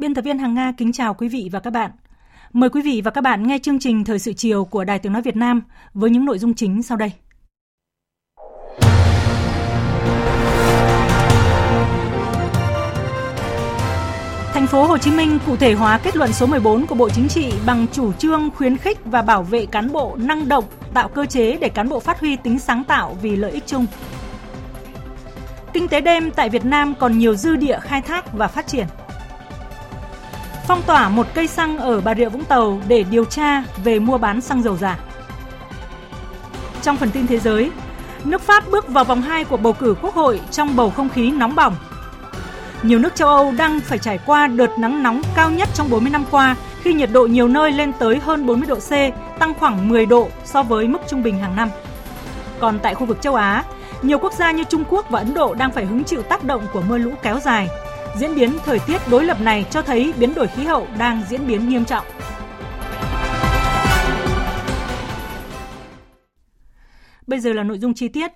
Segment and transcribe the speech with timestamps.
[0.00, 1.90] Biên tập viên Hằng Nga kính chào quý vị và các bạn.
[2.52, 5.12] Mời quý vị và các bạn nghe chương trình Thời sự chiều của Đài Tiếng
[5.12, 5.62] Nói Việt Nam
[5.94, 7.12] với những nội dung chính sau đây.
[14.52, 17.28] Thành phố Hồ Chí Minh cụ thể hóa kết luận số 14 của Bộ Chính
[17.28, 21.26] trị bằng chủ trương khuyến khích và bảo vệ cán bộ năng động, tạo cơ
[21.26, 23.86] chế để cán bộ phát huy tính sáng tạo vì lợi ích chung.
[25.72, 28.86] Kinh tế đêm tại Việt Nam còn nhiều dư địa khai thác và phát triển
[30.70, 34.18] phong tỏa một cây xăng ở Bà Rịa Vũng Tàu để điều tra về mua
[34.18, 34.98] bán xăng dầu giả.
[36.82, 37.70] Trong phần tin thế giới,
[38.24, 41.30] nước Pháp bước vào vòng 2 của bầu cử quốc hội trong bầu không khí
[41.30, 41.76] nóng bỏng.
[42.82, 46.10] Nhiều nước châu Âu đang phải trải qua đợt nắng nóng cao nhất trong 40
[46.10, 48.90] năm qua khi nhiệt độ nhiều nơi lên tới hơn 40 độ C,
[49.38, 51.68] tăng khoảng 10 độ so với mức trung bình hàng năm.
[52.60, 53.64] Còn tại khu vực châu Á,
[54.02, 56.66] nhiều quốc gia như Trung Quốc và Ấn Độ đang phải hứng chịu tác động
[56.72, 57.68] của mưa lũ kéo dài,
[58.18, 61.46] Diễn biến thời tiết đối lập này cho thấy biến đổi khí hậu đang diễn
[61.46, 62.06] biến nghiêm trọng.
[67.26, 68.32] Bây giờ là nội dung chi tiết.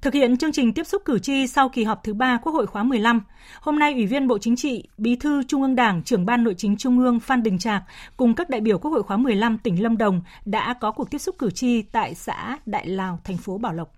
[0.00, 2.66] Thực hiện chương trình tiếp xúc cử tri sau kỳ họp thứ ba Quốc hội
[2.66, 3.20] khóa 15,
[3.60, 6.54] hôm nay Ủy viên Bộ Chính trị, Bí thư Trung ương Đảng, trưởng ban nội
[6.58, 7.82] chính Trung ương Phan Đình Trạc
[8.16, 11.18] cùng các đại biểu Quốc hội khóa 15 tỉnh Lâm Đồng đã có cuộc tiếp
[11.18, 13.92] xúc cử tri tại xã Đại Lào, thành phố Bảo Lộc.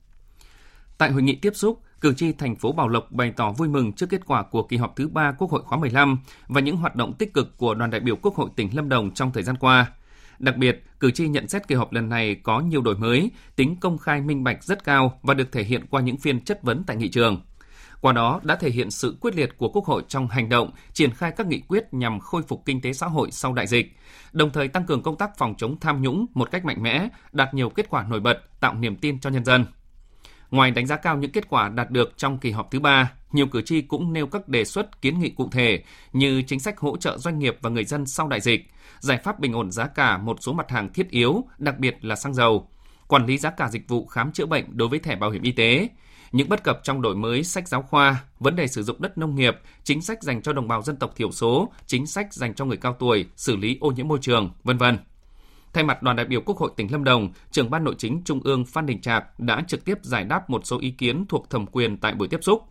[0.99, 3.93] Tại hội nghị tiếp xúc, cử tri thành phố Bảo Lộc bày tỏ vui mừng
[3.93, 6.97] trước kết quả của kỳ họp thứ ba Quốc hội khóa 15 và những hoạt
[6.97, 9.57] động tích cực của đoàn đại biểu Quốc hội tỉnh Lâm Đồng trong thời gian
[9.57, 9.93] qua.
[10.39, 13.77] Đặc biệt, cử tri nhận xét kỳ họp lần này có nhiều đổi mới, tính
[13.81, 16.85] công khai minh bạch rất cao và được thể hiện qua những phiên chất vấn
[16.87, 17.41] tại nghị trường.
[18.01, 21.11] Qua đó đã thể hiện sự quyết liệt của Quốc hội trong hành động, triển
[21.11, 23.97] khai các nghị quyết nhằm khôi phục kinh tế xã hội sau đại dịch,
[24.33, 27.55] đồng thời tăng cường công tác phòng chống tham nhũng một cách mạnh mẽ, đạt
[27.55, 29.65] nhiều kết quả nổi bật, tạo niềm tin cho nhân dân.
[30.55, 33.47] Ngoài đánh giá cao những kết quả đạt được trong kỳ họp thứ ba, nhiều
[33.47, 35.83] cử tri cũng nêu các đề xuất kiến nghị cụ thể
[36.13, 38.71] như chính sách hỗ trợ doanh nghiệp và người dân sau đại dịch,
[39.01, 42.17] giải pháp bình ổn giá cả một số mặt hàng thiết yếu, đặc biệt là
[42.17, 42.69] xăng dầu,
[43.09, 45.53] quản lý giá cả dịch vụ khám chữa bệnh đối với thẻ bảo hiểm y
[45.53, 45.89] tế,
[46.33, 49.35] những bất cập trong đổi mới sách giáo khoa, vấn đề sử dụng đất nông
[49.35, 52.65] nghiệp, chính sách dành cho đồng bào dân tộc thiểu số, chính sách dành cho
[52.65, 54.99] người cao tuổi, xử lý ô nhiễm môi trường, vân vân.
[55.75, 58.41] Thay mặt đoàn đại biểu Quốc hội tỉnh Lâm Đồng, trưởng ban nội chính Trung
[58.45, 61.67] ương Phan Đình Trạc đã trực tiếp giải đáp một số ý kiến thuộc thẩm
[61.67, 62.63] quyền tại buổi tiếp xúc.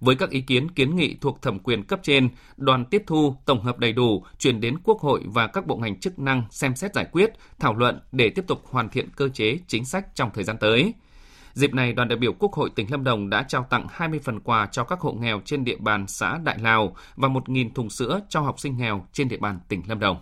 [0.00, 3.62] Với các ý kiến kiến nghị thuộc thẩm quyền cấp trên, đoàn tiếp thu, tổng
[3.62, 6.94] hợp đầy đủ, chuyển đến Quốc hội và các bộ ngành chức năng xem xét
[6.94, 10.44] giải quyết, thảo luận để tiếp tục hoàn thiện cơ chế chính sách trong thời
[10.44, 10.94] gian tới.
[11.52, 14.40] Dịp này, đoàn đại biểu Quốc hội tỉnh Lâm Đồng đã trao tặng 20 phần
[14.40, 18.20] quà cho các hộ nghèo trên địa bàn xã Đại Lào và 1.000 thùng sữa
[18.28, 20.16] cho học sinh nghèo trên địa bàn tỉnh Lâm Đồng.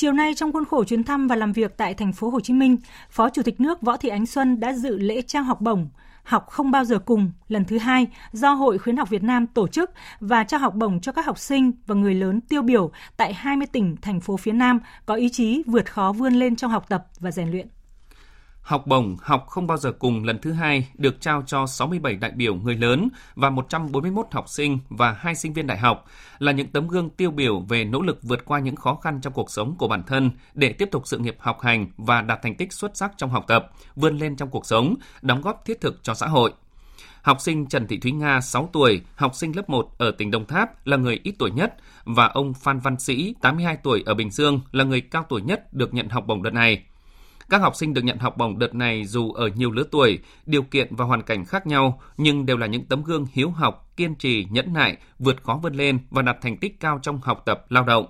[0.00, 2.52] Chiều nay trong khuôn khổ chuyến thăm và làm việc tại thành phố Hồ Chí
[2.52, 2.76] Minh,
[3.10, 5.88] Phó Chủ tịch nước Võ Thị Ánh Xuân đã dự lễ trao học bổng
[6.22, 9.68] Học không bao giờ cùng lần thứ hai do Hội Khuyến học Việt Nam tổ
[9.68, 9.90] chức
[10.20, 13.66] và trao học bổng cho các học sinh và người lớn tiêu biểu tại 20
[13.66, 17.06] tỉnh, thành phố phía Nam có ý chí vượt khó vươn lên trong học tập
[17.18, 17.68] và rèn luyện.
[18.62, 22.30] Học bổng Học không bao giờ cùng lần thứ hai được trao cho 67 đại
[22.30, 26.04] biểu người lớn và 141 học sinh và hai sinh viên đại học
[26.38, 29.32] là những tấm gương tiêu biểu về nỗ lực vượt qua những khó khăn trong
[29.32, 32.54] cuộc sống của bản thân để tiếp tục sự nghiệp học hành và đạt thành
[32.54, 36.02] tích xuất sắc trong học tập, vươn lên trong cuộc sống, đóng góp thiết thực
[36.02, 36.52] cho xã hội.
[37.22, 40.46] Học sinh Trần Thị Thúy Nga, 6 tuổi, học sinh lớp 1 ở tỉnh Đồng
[40.46, 41.74] Tháp là người ít tuổi nhất
[42.04, 45.72] và ông Phan Văn Sĩ, 82 tuổi ở Bình Dương là người cao tuổi nhất
[45.72, 46.84] được nhận học bổng đợt này.
[47.50, 50.62] Các học sinh được nhận học bổng đợt này dù ở nhiều lứa tuổi, điều
[50.62, 54.14] kiện và hoàn cảnh khác nhau, nhưng đều là những tấm gương hiếu học, kiên
[54.14, 57.64] trì, nhẫn nại, vượt khó vươn lên và đạt thành tích cao trong học tập,
[57.68, 58.06] lao động.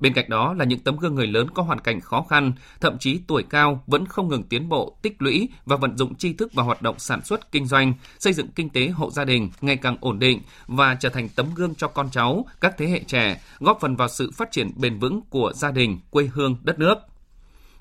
[0.00, 2.98] Bên cạnh đó là những tấm gương người lớn có hoàn cảnh khó khăn, thậm
[2.98, 6.54] chí tuổi cao vẫn không ngừng tiến bộ, tích lũy và vận dụng tri thức
[6.54, 9.76] vào hoạt động sản xuất kinh doanh, xây dựng kinh tế hộ gia đình ngày
[9.76, 13.40] càng ổn định và trở thành tấm gương cho con cháu, các thế hệ trẻ,
[13.58, 16.98] góp phần vào sự phát triển bền vững của gia đình, quê hương, đất nước.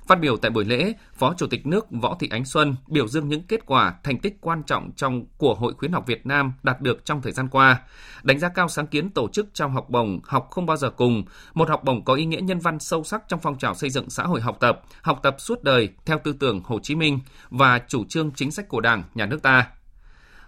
[0.09, 3.27] Phát biểu tại buổi lễ, Phó Chủ tịch nước Võ Thị Ánh Xuân biểu dương
[3.27, 6.81] những kết quả, thành tích quan trọng trong của Hội khuyến học Việt Nam đạt
[6.81, 7.81] được trong thời gian qua,
[8.23, 11.23] đánh giá cao sáng kiến tổ chức trao học bổng Học không bao giờ cùng,
[11.53, 14.09] một học bổng có ý nghĩa nhân văn sâu sắc trong phong trào xây dựng
[14.09, 17.19] xã hội học tập, học tập suốt đời theo tư tưởng Hồ Chí Minh
[17.49, 19.67] và chủ trương chính sách của Đảng, nhà nước ta.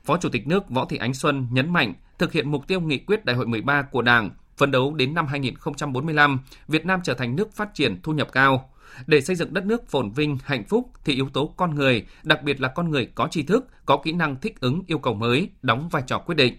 [0.03, 2.97] Phó Chủ tịch nước Võ Thị Ánh Xuân nhấn mạnh thực hiện mục tiêu nghị
[2.97, 7.35] quyết Đại hội 13 của Đảng, phấn đấu đến năm 2045, Việt Nam trở thành
[7.35, 8.70] nước phát triển thu nhập cao.
[9.07, 12.43] Để xây dựng đất nước phồn vinh, hạnh phúc thì yếu tố con người, đặc
[12.43, 15.49] biệt là con người có tri thức, có kỹ năng thích ứng yêu cầu mới,
[15.61, 16.57] đóng vai trò quyết định.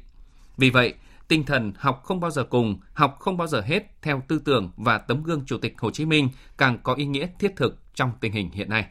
[0.57, 0.95] Vì vậy,
[1.29, 4.71] tinh thần học không bao giờ cùng, học không bao giờ hết theo tư tưởng
[4.77, 8.13] và tấm gương Chủ tịch Hồ Chí Minh càng có ý nghĩa thiết thực trong
[8.21, 8.87] tình hình hiện nay.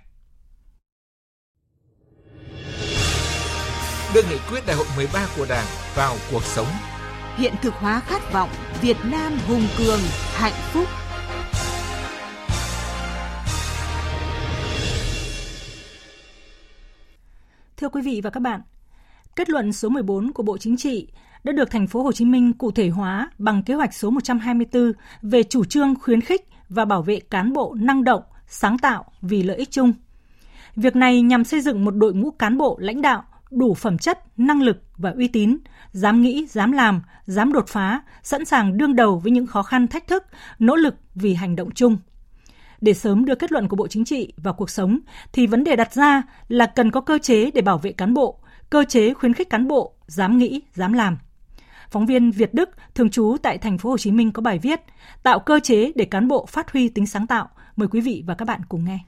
[4.15, 5.65] Đưa nghị quyết đại hội 13 của Đảng
[5.95, 6.67] vào cuộc sống.
[7.37, 8.49] Hiện thực hóa khát vọng
[8.81, 9.99] Việt Nam hùng cường,
[10.33, 10.87] hạnh phúc.
[17.81, 18.61] Thưa quý vị và các bạn,
[19.35, 21.07] kết luận số 14 của Bộ Chính trị
[21.43, 24.91] đã được thành phố Hồ Chí Minh cụ thể hóa bằng kế hoạch số 124
[25.21, 29.43] về chủ trương khuyến khích và bảo vệ cán bộ năng động, sáng tạo vì
[29.43, 29.93] lợi ích chung.
[30.75, 34.19] Việc này nhằm xây dựng một đội ngũ cán bộ lãnh đạo đủ phẩm chất,
[34.37, 35.57] năng lực và uy tín,
[35.91, 39.87] dám nghĩ, dám làm, dám đột phá, sẵn sàng đương đầu với những khó khăn
[39.87, 40.23] thách thức,
[40.59, 41.97] nỗ lực vì hành động chung.
[42.81, 44.99] Để sớm đưa kết luận của Bộ Chính trị vào cuộc sống
[45.33, 48.39] thì vấn đề đặt ra là cần có cơ chế để bảo vệ cán bộ,
[48.69, 51.17] cơ chế khuyến khích cán bộ dám nghĩ, dám làm.
[51.89, 54.81] Phóng viên Việt Đức thường trú tại thành phố Hồ Chí Minh có bài viết
[55.23, 57.49] Tạo cơ chế để cán bộ phát huy tính sáng tạo.
[57.75, 58.99] Mời quý vị và các bạn cùng nghe.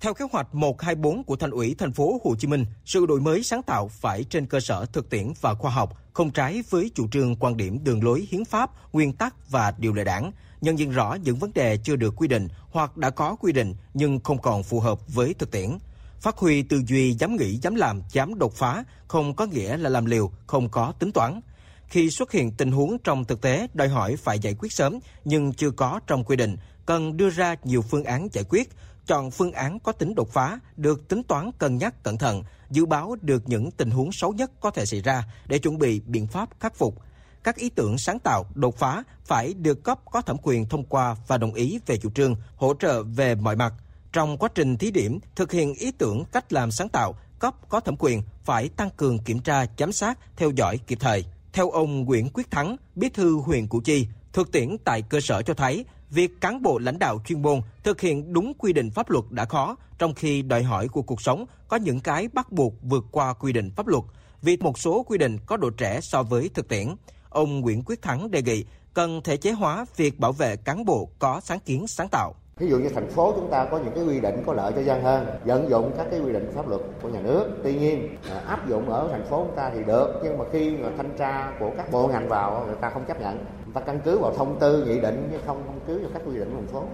[0.00, 3.42] Theo kế hoạch 124 của Thành ủy thành phố Hồ Chí Minh, sự đổi mới
[3.42, 7.08] sáng tạo phải trên cơ sở thực tiễn và khoa học, không trái với chủ
[7.08, 10.90] trương quan điểm đường lối hiến pháp, nguyên tắc và điều lệ đảng, nhận diện
[10.90, 14.42] rõ những vấn đề chưa được quy định hoặc đã có quy định nhưng không
[14.42, 15.78] còn phù hợp với thực tiễn.
[16.20, 19.90] Phát huy tư duy dám nghĩ, dám làm, dám đột phá không có nghĩa là
[19.90, 21.40] làm liều, không có tính toán.
[21.88, 25.52] Khi xuất hiện tình huống trong thực tế đòi hỏi phải giải quyết sớm nhưng
[25.52, 26.56] chưa có trong quy định,
[26.86, 28.70] cần đưa ra nhiều phương án giải quyết,
[29.10, 32.86] chọn phương án có tính đột phá, được tính toán cân nhắc cẩn thận, dự
[32.86, 36.26] báo được những tình huống xấu nhất có thể xảy ra để chuẩn bị biện
[36.26, 37.02] pháp khắc phục.
[37.44, 41.16] Các ý tưởng sáng tạo, đột phá phải được cấp có thẩm quyền thông qua
[41.26, 43.74] và đồng ý về chủ trương, hỗ trợ về mọi mặt.
[44.12, 47.80] Trong quá trình thí điểm, thực hiện ý tưởng cách làm sáng tạo, cấp có
[47.80, 51.24] thẩm quyền phải tăng cường kiểm tra, giám sát, theo dõi kịp thời.
[51.52, 55.42] Theo ông Nguyễn Quyết Thắng, bí thư huyện Củ Chi, thực tiễn tại cơ sở
[55.42, 59.10] cho thấy việc cán bộ lãnh đạo chuyên môn thực hiện đúng quy định pháp
[59.10, 62.74] luật đã khó, trong khi đòi hỏi của cuộc sống có những cái bắt buộc
[62.82, 64.04] vượt qua quy định pháp luật,
[64.42, 66.86] vì một số quy định có độ trẻ so với thực tiễn.
[67.28, 68.64] Ông Nguyễn Quyết Thắng đề nghị
[68.94, 72.34] cần thể chế hóa việc bảo vệ cán bộ có sáng kiến sáng tạo.
[72.56, 74.82] Ví dụ như thành phố chúng ta có những cái quy định có lợi cho
[74.82, 77.46] dân hơn, vận dụng các cái quy định pháp luật của nhà nước.
[77.64, 80.76] Tuy nhiên à, áp dụng ở thành phố chúng ta thì được, nhưng mà khi
[80.76, 83.44] mà thanh tra của các bộ ngành vào người ta không chấp nhận.
[83.74, 86.38] Ta căn cứ vào thông tư, nghị định chứ không căn cứ vào các quy
[86.38, 86.84] định của thành phố.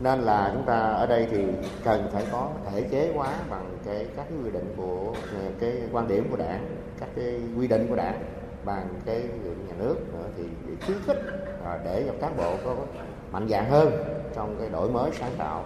[0.00, 1.44] Nên là chúng ta ở đây thì
[1.84, 5.14] cần phải có thể chế hóa bằng cái các cái quy định của
[5.60, 6.66] cái quan điểm của đảng,
[7.00, 8.22] các cái quy định của đảng
[8.64, 9.22] bằng cái
[9.68, 11.18] nhà nước nữa thì để khuyến khích
[11.64, 12.76] à, để cho cán bộ có
[13.32, 13.92] mạnh dạng hơn
[14.34, 15.64] trong cái đổi mới sáng tạo.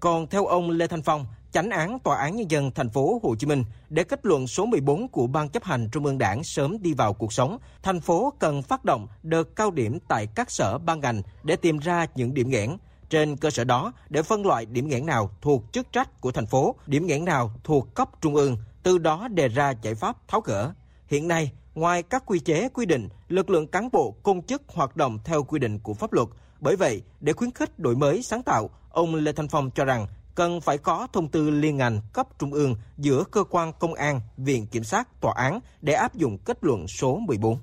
[0.00, 3.34] Còn theo ông Lê Thanh Phong, chánh án Tòa án Nhân dân thành phố Hồ
[3.38, 6.82] Chí Minh để kết luận số 14 của Ban chấp hành Trung ương Đảng sớm
[6.82, 10.78] đi vào cuộc sống, thành phố cần phát động đợt cao điểm tại các sở
[10.78, 12.76] ban ngành để tìm ra những điểm nghẽn.
[13.10, 16.46] Trên cơ sở đó, để phân loại điểm nghẽn nào thuộc chức trách của thành
[16.46, 20.40] phố, điểm nghẽn nào thuộc cấp trung ương, từ đó đề ra giải pháp tháo
[20.40, 20.72] gỡ.
[21.08, 24.96] Hiện nay, ngoài các quy chế quy định, lực lượng cán bộ công chức hoạt
[24.96, 26.28] động theo quy định của pháp luật,
[26.60, 30.06] bởi vậy, để khuyến khích đổi mới sáng tạo, ông Lê Thanh Phong cho rằng
[30.34, 34.20] cần phải có thông tư liên ngành cấp trung ương giữa cơ quan công an,
[34.36, 37.56] viện kiểm sát, tòa án để áp dụng kết luận số 14.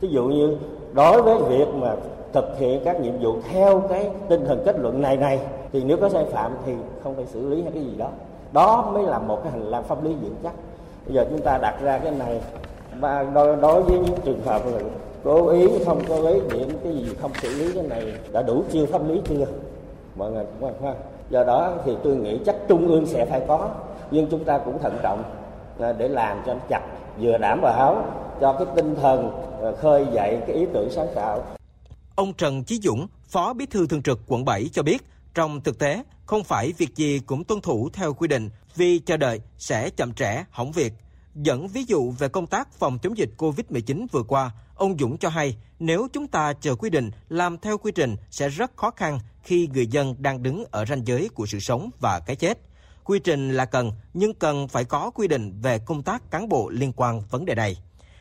[0.00, 0.56] Ví dụ như
[0.92, 1.94] đối với việc mà
[2.32, 5.40] thực hiện các nhiệm vụ theo cái tinh thần kết luận này này
[5.72, 8.10] thì nếu có sai phạm thì không phải xử lý hay cái gì đó.
[8.52, 10.52] Đó mới là một cái hành lang pháp lý vững chắc.
[11.06, 12.40] Bây giờ chúng ta đặt ra cái này
[13.00, 14.80] và đối, đối với những trường hợp là
[15.24, 18.62] cố ý không cố ý điểm cái gì không xử lý cái này đã đủ
[18.72, 19.46] chiêu pháp lý chưa
[20.16, 20.96] mọi người cũng quan
[21.30, 23.70] do đó thì tôi nghĩ chắc trung ương sẽ phải có
[24.10, 25.22] nhưng chúng ta cũng thận trọng
[25.80, 26.82] à, để làm cho nó chặt
[27.20, 28.04] vừa đảm bảo
[28.40, 29.30] cho cái tinh thần
[29.62, 31.42] à, khơi dậy cái ý tưởng sáng tạo
[32.14, 35.04] Ông Trần Chí Dũng, Phó Bí thư Thường trực quận 7 cho biết,
[35.34, 39.16] trong thực tế, không phải việc gì cũng tuân thủ theo quy định vì chờ
[39.16, 40.92] đợi sẽ chậm trễ, hỏng việc.
[41.42, 45.28] Dẫn ví dụ về công tác phòng chống dịch COVID-19 vừa qua, ông Dũng cho
[45.28, 49.18] hay nếu chúng ta chờ quy định làm theo quy trình sẽ rất khó khăn
[49.42, 52.58] khi người dân đang đứng ở ranh giới của sự sống và cái chết.
[53.04, 56.68] Quy trình là cần, nhưng cần phải có quy định về công tác cán bộ
[56.68, 57.76] liên quan vấn đề này.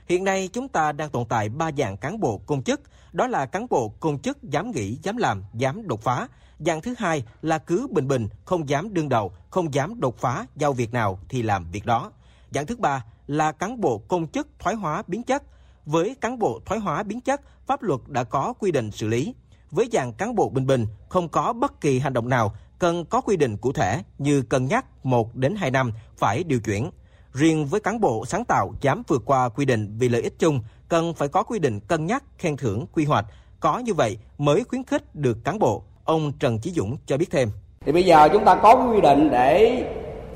[0.08, 2.82] Hiện nay chúng ta đang tồn tại ba dạng cán bộ công chức,
[3.14, 6.28] đó là cán bộ công chức dám nghĩ, dám làm, dám đột phá.
[6.60, 10.46] Dạng thứ hai là cứ bình bình, không dám đương đầu, không dám đột phá,
[10.56, 12.12] giao việc nào thì làm việc đó.
[12.52, 15.44] Dạng thứ ba là cán bộ công chức thoái hóa biến chất.
[15.86, 19.36] Với cán bộ thoái hóa biến chất, pháp luật đã có quy định xử lý.
[19.72, 23.22] Với dạng cán bộ bình bình, không có bất kỳ hành động nào cần có
[23.22, 26.90] quy định cụ thể như cân nhắc 1 đến 2 năm phải điều chuyển.
[27.34, 30.62] Riêng với cán bộ sáng tạo dám vượt qua quy định vì lợi ích chung,
[30.90, 33.26] cần phải có quy định cân nhắc khen thưởng quy hoạch.
[33.60, 35.84] Có như vậy mới khuyến khích được cán bộ.
[36.04, 37.50] Ông Trần Chí Dũng cho biết thêm.
[37.86, 39.84] Thì bây giờ chúng ta có quy định để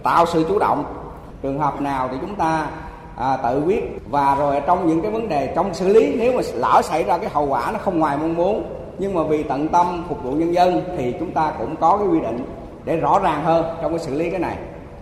[0.04, 1.01] tạo sự chủ động.
[1.42, 2.68] Trường hợp nào thì chúng ta
[3.16, 4.00] à, tự quyết.
[4.10, 7.18] Và rồi trong những cái vấn đề trong xử lý nếu mà lỡ xảy ra
[7.18, 8.64] cái hậu quả nó không ngoài mong muốn
[9.00, 12.08] nhưng mà vì tận tâm phục vụ nhân dân thì chúng ta cũng có cái
[12.08, 12.46] quy định
[12.86, 14.58] để rõ ràng hơn trong cái xử lý cái này.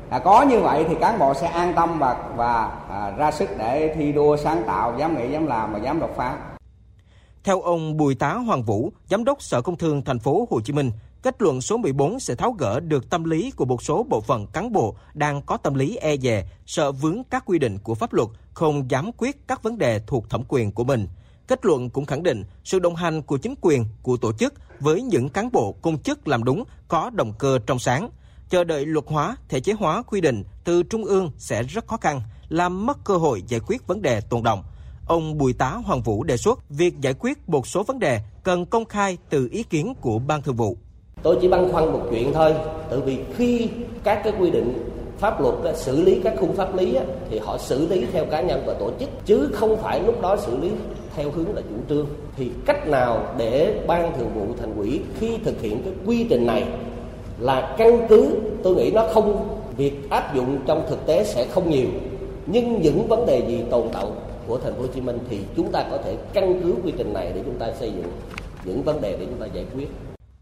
[0.10, 3.50] À, có như vậy thì cán bộ sẽ an tâm và và à, ra sức
[3.58, 6.38] để thi đua sáng tạo dám nghĩ dám làm và dám đột phá.
[7.44, 10.74] Theo ông Bùi Tá Hoàng Vũ, Giám đốc Sở Công Thương Thành phố Hồ Chí
[10.74, 10.92] Minh,
[11.22, 14.48] kết luận số 14 sẽ tháo gỡ được tâm lý của một số bộ phận
[14.48, 18.14] cán bộ đang có tâm lý e dè, sợ vướng các quy định của pháp
[18.14, 21.08] luật, không dám quyết các vấn đề thuộc thẩm quyền của mình.
[21.48, 25.02] Kết luận cũng khẳng định sự đồng hành của chính quyền, của tổ chức với
[25.02, 28.10] những cán bộ công chức làm đúng, có động cơ trong sáng.
[28.50, 31.98] Chờ đợi luật hóa, thể chế hóa quy định từ trung ương sẽ rất khó
[31.98, 34.64] khăn, làm mất cơ hội giải quyết vấn đề tồn động.
[35.08, 38.66] Ông Bùi Tá Hoàng Vũ đề xuất việc giải quyết một số vấn đề cần
[38.66, 40.78] công khai từ ý kiến của Ban Thường vụ.
[41.24, 42.54] Tôi chỉ băn khoăn một chuyện thôi,
[42.90, 43.70] tự vì khi
[44.04, 44.74] các cái quy định
[45.18, 46.98] pháp luật đó, xử lý các khung pháp lý
[47.30, 50.38] thì họ xử lý theo cá nhân và tổ chức chứ không phải lúc đó
[50.38, 50.70] xử lý
[51.16, 52.06] theo hướng là chủ trương.
[52.38, 56.46] Thì cách nào để ban thường vụ thành ủy khi thực hiện cái quy trình
[56.46, 56.64] này
[57.40, 58.30] là căn cứ
[58.64, 59.48] tôi nghĩ nó không
[59.78, 61.88] việc áp dụng trong thực tế sẽ không nhiều.
[62.46, 64.06] Nhưng những vấn đề gì tồn tại
[64.48, 67.14] của thành phố Hồ Chí Minh thì chúng ta có thể căn cứ quy trình
[67.14, 68.12] này để chúng ta xây dựng
[68.66, 69.88] những vấn đề để chúng ta giải quyết.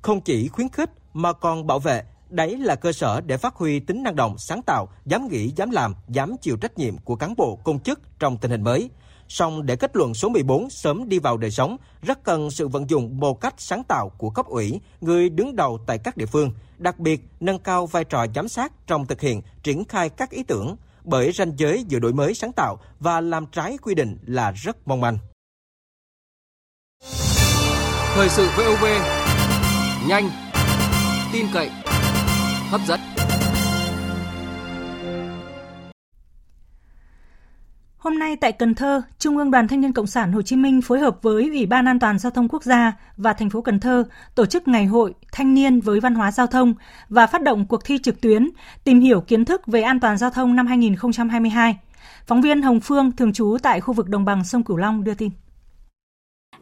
[0.02, 3.80] Không chỉ khuyến khích mà còn bảo vệ Đấy là cơ sở để phát huy
[3.80, 7.34] tính năng động, sáng tạo, dám nghĩ, dám làm, dám chịu trách nhiệm của cán
[7.38, 8.90] bộ công chức trong tình hình mới.
[9.28, 12.90] Song để kết luận số 14 sớm đi vào đời sống, rất cần sự vận
[12.90, 16.52] dụng một cách sáng tạo của cấp ủy, người đứng đầu tại các địa phương,
[16.78, 20.44] đặc biệt nâng cao vai trò giám sát trong thực hiện, triển khai các ý
[20.44, 24.52] tưởng, bởi ranh giới giữa đổi mới sáng tạo và làm trái quy định là
[24.52, 25.18] rất mong manh.
[28.16, 28.86] Thời sự VOV,
[30.08, 30.30] nhanh,
[31.34, 31.70] tin cậy,
[32.70, 33.00] hấp dẫn.
[37.98, 40.82] Hôm nay tại Cần Thơ, Trung ương Đoàn Thanh niên Cộng sản Hồ Chí Minh
[40.82, 43.80] phối hợp với Ủy ban An toàn giao thông quốc gia và thành phố Cần
[43.80, 44.04] Thơ
[44.36, 46.74] tổ chức ngày hội Thanh niên với văn hóa giao thông
[47.10, 48.50] và phát động cuộc thi trực tuyến
[48.84, 51.78] tìm hiểu kiến thức về an toàn giao thông năm 2022.
[52.28, 55.14] Phóng viên Hồng Phương thường trú tại khu vực đồng bằng sông Cửu Long đưa
[55.14, 55.30] tin.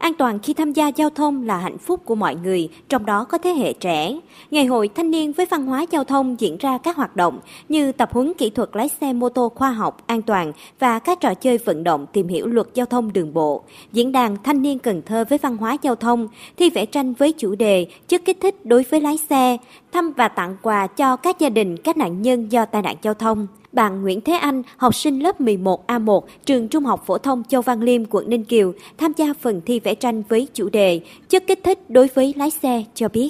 [0.06, 3.24] An toàn khi tham gia giao thông là hạnh phúc của mọi người, trong đó
[3.24, 4.18] có thế hệ trẻ.
[4.50, 7.92] Ngày hội thanh niên với văn hóa giao thông diễn ra các hoạt động như
[7.92, 11.34] tập huấn kỹ thuật lái xe mô tô khoa học, an toàn và các trò
[11.34, 13.62] chơi vận động tìm hiểu luật giao thông đường bộ.
[13.92, 17.32] Diễn đàn thanh niên Cần Thơ với văn hóa giao thông, thi vẽ tranh với
[17.32, 19.56] chủ đề chất kích thích đối với lái xe,
[19.92, 23.14] thăm và tặng quà cho các gia đình các nạn nhân do tai nạn giao
[23.14, 23.46] thông.
[23.76, 27.82] Bạn Nguyễn Thế Anh, học sinh lớp 11A1, trường Trung học phổ thông Châu Văn
[27.82, 31.60] Liêm, quận Ninh Kiều, tham gia phần thi vẽ tranh với chủ đề chất kích
[31.64, 33.28] thích đối với lái xe cho biết.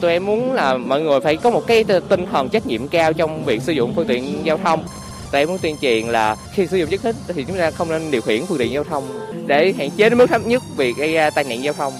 [0.00, 3.12] Tụi em muốn là mọi người phải có một cái tinh thần trách nhiệm cao
[3.12, 4.84] trong việc sử dụng phương tiện giao thông.
[5.32, 7.70] Tụi em muốn tuyên truyền là khi sử dụng chất kích thích thì chúng ta
[7.70, 9.04] không nên điều khiển phương tiện giao thông
[9.46, 11.92] để hạn chế đến mức thấp nhất việc gây ra tai nạn giao thông.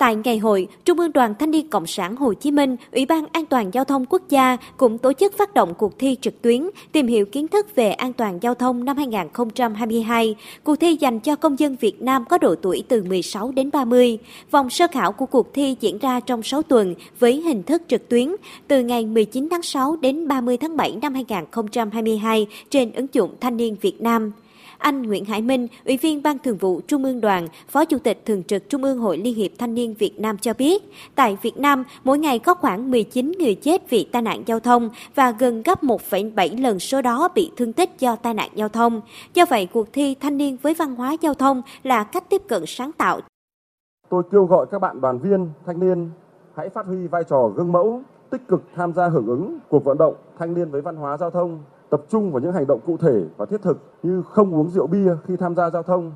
[0.00, 3.24] Tại ngày hội, Trung ương Đoàn Thanh niên Cộng sản Hồ Chí Minh, Ủy ban
[3.32, 6.70] An toàn Giao thông Quốc gia cũng tổ chức phát động cuộc thi trực tuyến
[6.92, 10.36] tìm hiểu kiến thức về an toàn giao thông năm 2022.
[10.64, 14.18] Cuộc thi dành cho công dân Việt Nam có độ tuổi từ 16 đến 30.
[14.50, 18.08] Vòng sơ khảo của cuộc thi diễn ra trong 6 tuần với hình thức trực
[18.08, 18.28] tuyến
[18.68, 23.56] từ ngày 19 tháng 6 đến 30 tháng 7 năm 2022 trên ứng dụng Thanh
[23.56, 24.32] niên Việt Nam.
[24.80, 28.26] Anh Nguyễn Hải Minh, Ủy viên Ban Thường vụ Trung ương Đoàn, Phó Chủ tịch
[28.26, 30.82] Thường trực Trung ương Hội Liên hiệp Thanh niên Việt Nam cho biết,
[31.14, 34.88] tại Việt Nam, mỗi ngày có khoảng 19 người chết vì tai nạn giao thông
[35.14, 39.00] và gần gấp 1,7 lần số đó bị thương tích do tai nạn giao thông.
[39.34, 42.62] Do vậy, cuộc thi Thanh niên với văn hóa giao thông là cách tiếp cận
[42.66, 43.20] sáng tạo.
[44.08, 46.10] Tôi kêu gọi các bạn đoàn viên, thanh niên
[46.56, 49.98] hãy phát huy vai trò gương mẫu, tích cực tham gia hưởng ứng cuộc vận
[49.98, 52.96] động thanh niên với văn hóa giao thông tập trung vào những hành động cụ
[52.96, 56.12] thể và thiết thực như không uống rượu bia khi tham gia giao thông,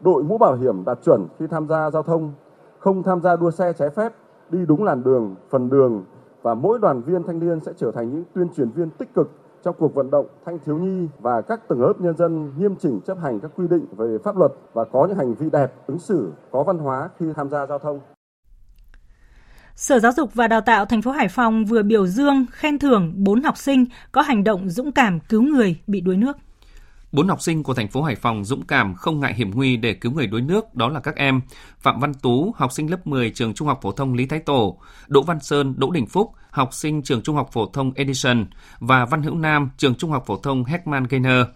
[0.00, 2.32] đội mũ bảo hiểm đạt chuẩn khi tham gia giao thông,
[2.78, 4.12] không tham gia đua xe trái phép,
[4.50, 6.04] đi đúng làn đường, phần đường
[6.42, 9.30] và mỗi đoàn viên thanh niên sẽ trở thành những tuyên truyền viên tích cực
[9.62, 13.00] trong cuộc vận động thanh thiếu nhi và các tầng lớp nhân dân nghiêm chỉnh
[13.00, 15.98] chấp hành các quy định về pháp luật và có những hành vi đẹp, ứng
[15.98, 18.00] xử, có văn hóa khi tham gia giao thông.
[19.76, 23.12] Sở Giáo dục và Đào tạo thành phố Hải Phòng vừa biểu dương khen thưởng
[23.16, 26.36] 4 học sinh có hành động dũng cảm cứu người bị đuối nước.
[27.12, 29.94] Bốn học sinh của thành phố Hải Phòng dũng cảm không ngại hiểm nguy để
[29.94, 31.40] cứu người đuối nước đó là các em
[31.80, 34.78] Phạm Văn Tú, học sinh lớp 10 trường Trung học phổ thông Lý Thái Tổ,
[35.08, 38.46] Đỗ Văn Sơn, Đỗ Đình Phúc, học sinh trường Trung học phổ thông Edison
[38.78, 41.46] và Văn Hữu Nam, trường Trung học phổ thông Heckman Gainer.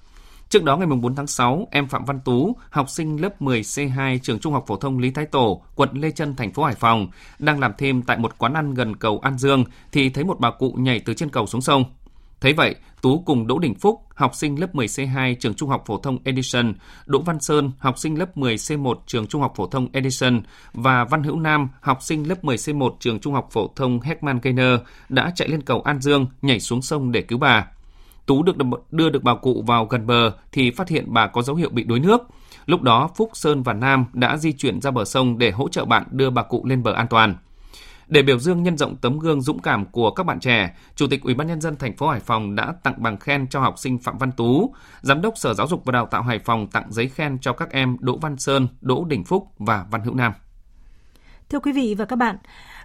[0.50, 4.38] Trước đó ngày 4 tháng 6, em Phạm Văn Tú, học sinh lớp 10C2 trường
[4.38, 7.60] Trung học phổ thông Lý Thái Tổ, quận Lê Trân, thành phố Hải Phòng, đang
[7.60, 10.72] làm thêm tại một quán ăn gần cầu An Dương thì thấy một bà cụ
[10.78, 11.84] nhảy từ trên cầu xuống sông.
[12.40, 15.98] Thấy vậy, Tú cùng Đỗ Đình Phúc, học sinh lớp 10C2 trường Trung học phổ
[15.98, 16.74] thông Edison,
[17.06, 20.42] Đỗ Văn Sơn, học sinh lớp 10C1 trường Trung học phổ thông Edison
[20.72, 24.80] và Văn Hữu Nam, học sinh lớp 10C1 trường Trung học phổ thông Heckman Gainer
[25.08, 27.66] đã chạy lên cầu An Dương, nhảy xuống sông để cứu bà.
[28.30, 28.56] Tú được
[28.90, 31.84] đưa được bà cụ vào gần bờ thì phát hiện bà có dấu hiệu bị
[31.84, 32.22] đuối nước.
[32.66, 35.84] Lúc đó Phúc, Sơn và Nam đã di chuyển ra bờ sông để hỗ trợ
[35.84, 37.36] bạn đưa bà cụ lên bờ an toàn.
[38.08, 41.22] Để biểu dương nhân rộng tấm gương dũng cảm của các bạn trẻ, Chủ tịch
[41.22, 43.98] Ủy ban nhân dân thành phố Hải Phòng đã tặng bằng khen cho học sinh
[43.98, 47.08] Phạm Văn Tú, Giám đốc Sở Giáo dục và Đào tạo Hải Phòng tặng giấy
[47.08, 50.32] khen cho các em Đỗ Văn Sơn, Đỗ Đình Phúc và Văn Hữu Nam.
[51.48, 52.36] Thưa quý vị và các bạn,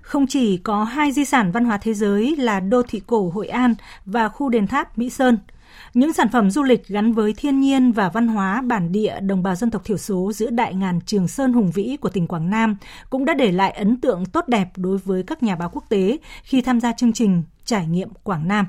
[0.06, 3.48] không chỉ có hai di sản văn hóa thế giới là đô thị cổ Hội
[3.48, 5.38] An và khu đền tháp Mỹ Sơn–
[5.94, 9.44] những sản phẩm du lịch gắn với thiên nhiên và văn hóa bản địa đồng
[9.44, 12.50] bào dân tộc thiểu số giữa đại ngàn Trường Sơn hùng vĩ của tỉnh Quảng
[12.50, 12.78] Nam
[13.10, 16.18] cũng đã để lại ấn tượng tốt đẹp đối với các nhà báo quốc tế
[16.44, 18.68] khi tham gia chương trình Trải nghiệm Quảng Nam.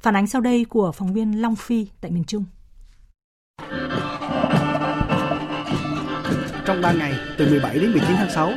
[0.00, 2.44] Phản ánh sau đây của phóng viên Long Phi tại miền Trung.
[6.66, 8.52] Trong 3 ngày, từ 17 đến 19 tháng 6,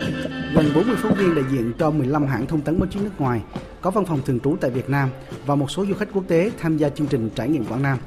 [0.56, 3.42] gần 40 phóng viên đại diện cho 15 hãng thông tấn báo chí nước ngoài
[3.82, 5.10] có văn phòng thường trú tại Việt Nam
[5.46, 7.98] và một số du khách quốc tế tham gia chương trình trải nghiệm Quảng Nam.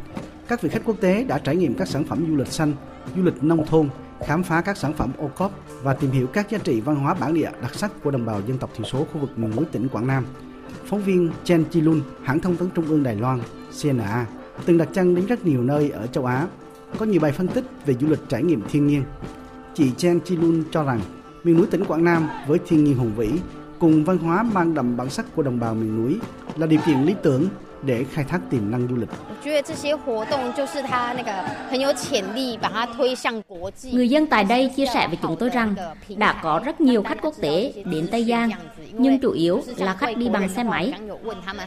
[0.49, 2.73] Các vị khách quốc tế đã trải nghiệm các sản phẩm du lịch xanh,
[3.17, 3.89] du lịch nông thôn,
[4.27, 5.53] khám phá các sản phẩm ô cốp
[5.83, 8.41] và tìm hiểu các giá trị văn hóa bản địa đặc sắc của đồng bào
[8.47, 10.27] dân tộc thiểu số khu vực miền núi tỉnh Quảng Nam.
[10.87, 13.41] Phóng viên Chen Chi Lun, hãng thông tấn Trung ương Đài Loan,
[13.83, 14.27] CNA,
[14.65, 16.47] từng đặt chân đến rất nhiều nơi ở châu Á,
[16.99, 19.03] có nhiều bài phân tích về du lịch trải nghiệm thiên nhiên.
[19.75, 21.01] Chị Chen Chi Lun cho rằng
[21.45, 23.29] miền núi tỉnh Quảng Nam với thiên nhiên hùng vĩ
[23.79, 26.17] cùng văn hóa mang đậm bản sắc của đồng bào miền núi
[26.57, 27.49] là điều kiện lý tưởng
[27.83, 29.09] để khai thác tiềm năng du lịch.
[33.93, 35.75] Người dân tại đây chia sẻ với chúng tôi rằng
[36.17, 38.51] đã có rất nhiều khách quốc tế đến Tây Giang,
[38.93, 40.93] nhưng chủ yếu là khách đi bằng xe máy.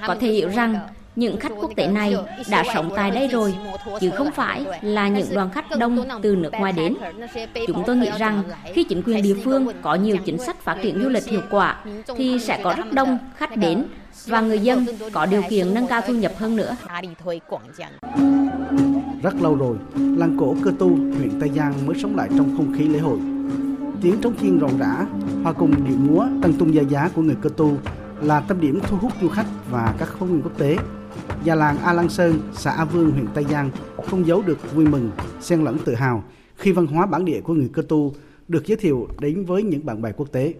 [0.07, 0.79] Có thể hiểu rằng
[1.21, 2.15] những khách quốc tế này
[2.49, 3.55] đã sống tại đây rồi,
[3.99, 6.95] chứ không phải là những đoàn khách đông từ nước ngoài đến.
[7.67, 11.03] Chúng tôi nghĩ rằng khi chính quyền địa phương có nhiều chính sách phát triển
[11.03, 11.83] du lịch hiệu quả,
[12.15, 13.83] thì sẽ có rất đông khách đến
[14.25, 16.75] và người dân có điều kiện nâng cao thu nhập hơn nữa.
[19.23, 22.73] Rất lâu rồi, làng cổ Cơ Tu, huyện Tây Giang mới sống lại trong không
[22.77, 23.19] khí lễ hội.
[24.01, 25.05] Tiếng trống chiên rộn rã,
[25.43, 27.77] hòa cùng điệu múa tăng tung gia giá của người Cơ Tu
[28.21, 30.77] là tâm điểm thu hút du khách và các khách quốc tế
[31.43, 33.71] Già làng A Lăng Sơn, xã A Vương, huyện Tây Giang
[34.05, 36.23] không giấu được vui mừng, xen lẫn tự hào
[36.55, 38.13] khi văn hóa bản địa của người cơ tu
[38.47, 40.53] được giới thiệu đến với những bạn bè quốc tế.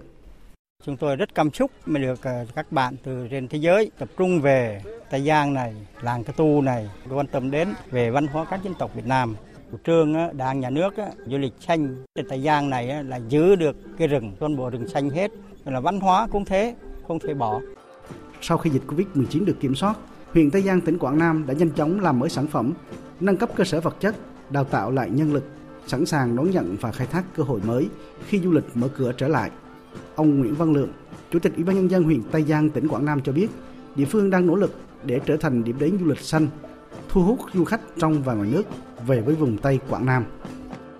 [0.86, 4.10] Chúng tôi rất cảm xúc mà được ờ, các bạn từ trên thế giới tập
[4.18, 8.46] trung về Tây Giang này, làng Cơ Tu này quan tâm đến về văn hóa
[8.50, 9.36] các dân tộc Việt Nam.
[9.72, 10.94] Chủ trương đảng nhà nước
[11.26, 14.88] du lịch xanh trên Tây Giang này là giữ được cái rừng, toàn bộ rừng
[14.88, 15.32] xanh hết.
[15.66, 16.76] Là văn hóa cũng thế,
[17.08, 17.62] không thể bỏ.
[18.42, 19.96] Sau khi dịch Covid-19 được kiểm soát,
[20.34, 22.74] huyện Tây Giang tỉnh Quảng Nam đã nhanh chóng làm mới sản phẩm,
[23.20, 24.16] nâng cấp cơ sở vật chất,
[24.50, 25.44] đào tạo lại nhân lực,
[25.88, 27.90] sẵn sàng đón nhận và khai thác cơ hội mới
[28.28, 29.52] khi du lịch mở cửa trở lại.
[30.16, 30.90] Ông Nguyễn Văn Lượng,
[31.32, 33.48] Chủ tịch Ủy ban nhân dân huyện Tây Giang tỉnh Quảng Nam cho biết,
[33.96, 36.48] địa phương đang nỗ lực để trở thành điểm đến du lịch xanh,
[37.10, 38.64] thu hút du khách trong và ngoài nước
[39.08, 40.26] về với vùng Tây Quảng Nam.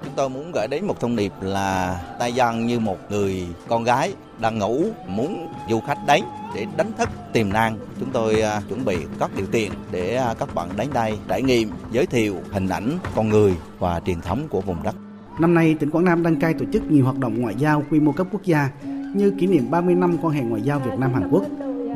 [0.04, 3.84] Chúng tôi muốn gửi đến một thông điệp là Tay Giang như một người con
[3.84, 6.24] gái đang ngủ muốn du khách đến
[6.56, 7.78] để đánh thức tiềm năng.
[8.00, 11.42] Chúng tôi à, chuẩn bị các điều kiện để à, các bạn đến đây trải
[11.42, 14.96] nghiệm, giới thiệu hình ảnh con người và truyền thống của vùng đất.
[15.40, 18.00] Năm nay, tỉnh Quảng Nam đăng cai tổ chức nhiều hoạt động ngoại giao quy
[18.00, 18.70] mô cấp quốc gia
[19.16, 21.44] như kỷ niệm 30 năm quan hệ ngoại giao Việt Nam Hàn Quốc,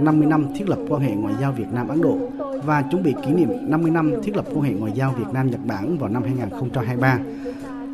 [0.01, 2.17] 50 năm thiết lập quan hệ ngoại giao Việt Nam Ấn Độ
[2.65, 5.51] và chuẩn bị kỷ niệm 50 năm thiết lập quan hệ ngoại giao Việt Nam
[5.51, 7.19] Nhật Bản vào năm 2023.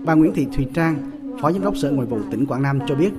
[0.06, 1.12] Bà Nguyễn Thị Thùy Trang,
[1.42, 3.12] Phó Giám đốc Sở Ngoại vụ tỉnh Quảng Nam cho biết,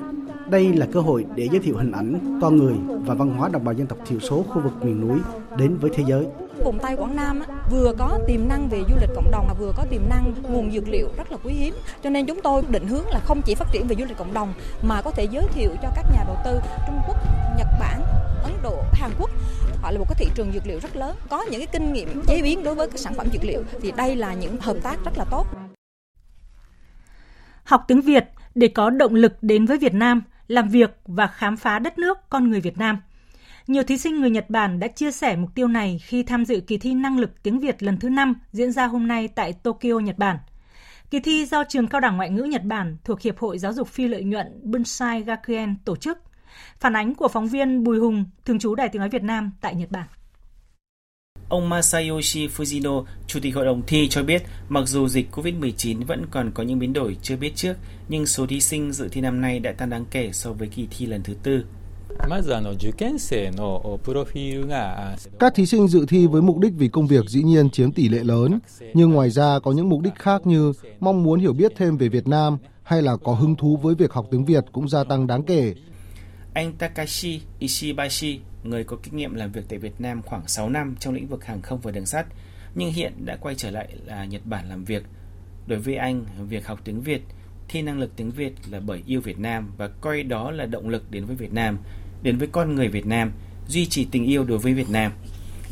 [0.50, 2.74] đây là cơ hội để giới thiệu hình ảnh, con người
[3.06, 5.18] và văn hóa đồng bào dân tộc thiểu số khu vực miền núi
[5.58, 6.26] đến với thế giới.
[6.64, 9.72] vùng Tây Quảng Nam vừa có tiềm năng về du lịch cộng đồng mà vừa
[9.76, 11.74] có tiềm năng nguồn dược liệu rất là quý hiếm.
[12.02, 14.34] Cho nên chúng tôi định hướng là không chỉ phát triển về du lịch cộng
[14.34, 17.16] đồng mà có thể giới thiệu cho các nhà đầu tư Trung Quốc,
[17.58, 18.02] Nhật Bản,
[18.44, 19.30] Ấn Độ, Hàn Quốc
[19.82, 22.22] họ là một cái thị trường dược liệu rất lớn có những cái kinh nghiệm
[22.26, 24.96] chế biến đối với các sản phẩm dược liệu thì đây là những hợp tác
[25.04, 25.46] rất là tốt
[27.64, 31.56] học tiếng Việt để có động lực đến với Việt Nam, làm việc và khám
[31.56, 32.98] phá đất nước con người Việt Nam.
[33.66, 36.60] Nhiều thí sinh người Nhật Bản đã chia sẻ mục tiêu này khi tham dự
[36.60, 39.98] kỳ thi năng lực tiếng Việt lần thứ 5 diễn ra hôm nay tại Tokyo,
[39.98, 40.36] Nhật Bản.
[41.10, 43.88] Kỳ thi do Trường Cao đẳng Ngoại ngữ Nhật Bản thuộc Hiệp hội Giáo dục
[43.88, 46.18] Phi lợi nhuận Bunsai Gakuen tổ chức.
[46.80, 49.74] Phản ánh của phóng viên Bùi Hùng, thường trú Đài Tiếng Nói Việt Nam tại
[49.74, 50.06] Nhật Bản.
[51.52, 56.26] Ông Masayoshi Fujino, Chủ tịch Hội đồng thi cho biết, mặc dù dịch COVID-19 vẫn
[56.30, 57.74] còn có những biến đổi chưa biết trước,
[58.08, 60.86] nhưng số thí sinh dự thi năm nay đã tăng đáng kể so với kỳ
[60.90, 61.64] thi lần thứ tư.
[65.38, 68.08] Các thí sinh dự thi với mục đích vì công việc dĩ nhiên chiếm tỷ
[68.08, 68.58] lệ lớn,
[68.94, 72.08] nhưng ngoài ra có những mục đích khác như mong muốn hiểu biết thêm về
[72.08, 75.26] Việt Nam hay là có hứng thú với việc học tiếng Việt cũng gia tăng
[75.26, 75.74] đáng kể.
[76.54, 80.94] Anh Takashi Ishibashi, người có kinh nghiệm làm việc tại Việt Nam khoảng 6 năm
[81.00, 82.26] trong lĩnh vực hàng không và đường sắt,
[82.74, 85.02] nhưng hiện đã quay trở lại là Nhật Bản làm việc.
[85.66, 87.22] Đối với anh, việc học tiếng Việt,
[87.68, 90.88] thi năng lực tiếng Việt là bởi yêu Việt Nam và coi đó là động
[90.88, 91.78] lực đến với Việt Nam,
[92.22, 93.32] đến với con người Việt Nam,
[93.68, 95.12] duy trì tình yêu đối với Việt Nam.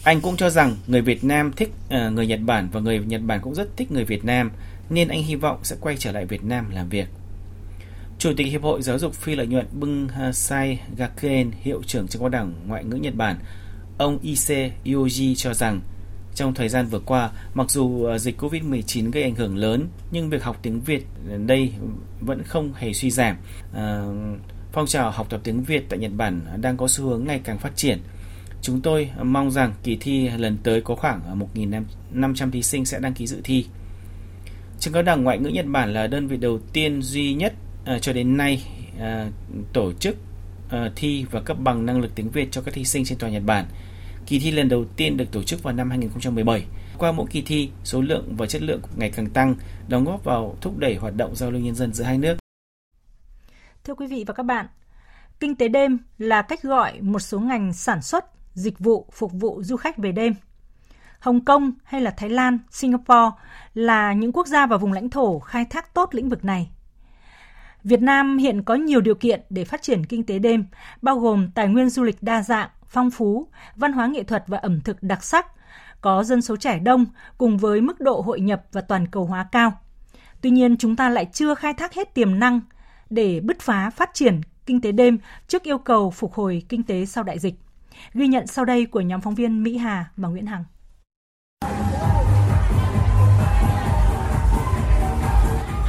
[0.04, 3.20] Anh cũng cho rằng người Việt Nam thích uh, người Nhật Bản và người Nhật
[3.26, 4.50] Bản cũng rất thích người Việt Nam,
[4.90, 7.08] nên anh hy vọng sẽ quay trở lại Việt Nam làm việc.
[8.20, 12.22] Chủ tịch Hiệp hội Giáo dục Phi lợi nhuận Bung Sai Gakuen, hiệu trưởng trường
[12.22, 13.38] cao đẳng ngoại ngữ Nhật Bản,
[13.98, 15.80] ông Ise Yoji cho rằng
[16.34, 20.30] trong thời gian vừa qua, mặc dù à, dịch COVID-19 gây ảnh hưởng lớn, nhưng
[20.30, 21.06] việc học tiếng Việt
[21.46, 21.72] đây
[22.20, 23.36] vẫn không hề suy giảm.
[23.74, 24.04] À,
[24.72, 27.58] phong trào học tập tiếng Việt tại Nhật Bản đang có xu hướng ngày càng
[27.58, 27.98] phát triển.
[28.62, 31.48] Chúng tôi mong rằng kỳ thi lần tới có khoảng
[32.12, 33.66] 1.500 thí sinh sẽ đăng ký dự thi.
[34.78, 37.54] Trường cao đẳng ngoại ngữ Nhật Bản là đơn vị đầu tiên duy nhất
[37.90, 38.66] à, cho đến nay
[39.00, 39.28] à,
[39.72, 40.16] tổ chức
[40.70, 43.32] à, thi và cấp bằng năng lực tiếng Việt cho các thí sinh trên toàn
[43.32, 43.66] Nhật Bản.
[44.26, 46.64] Kỳ thi lần đầu tiên được tổ chức vào năm 2017.
[46.98, 49.54] Qua mỗi kỳ thi, số lượng và chất lượng ngày càng tăng,
[49.88, 52.36] đóng góp vào thúc đẩy hoạt động giao lưu nhân dân giữa hai nước.
[53.84, 54.66] Thưa quý vị và các bạn,
[55.40, 58.24] kinh tế đêm là cách gọi một số ngành sản xuất,
[58.54, 60.34] dịch vụ phục vụ du khách về đêm.
[61.18, 63.30] Hồng Kông hay là Thái Lan, Singapore
[63.74, 66.70] là những quốc gia và vùng lãnh thổ khai thác tốt lĩnh vực này.
[67.84, 70.64] Việt Nam hiện có nhiều điều kiện để phát triển kinh tế đêm,
[71.02, 74.58] bao gồm tài nguyên du lịch đa dạng, phong phú, văn hóa nghệ thuật và
[74.58, 75.46] ẩm thực đặc sắc,
[76.00, 77.06] có dân số trẻ đông
[77.38, 79.72] cùng với mức độ hội nhập và toàn cầu hóa cao.
[80.40, 82.60] Tuy nhiên, chúng ta lại chưa khai thác hết tiềm năng
[83.10, 87.06] để bứt phá phát triển kinh tế đêm trước yêu cầu phục hồi kinh tế
[87.06, 87.54] sau đại dịch.
[88.14, 90.64] Ghi nhận sau đây của nhóm phóng viên Mỹ Hà và Nguyễn Hằng.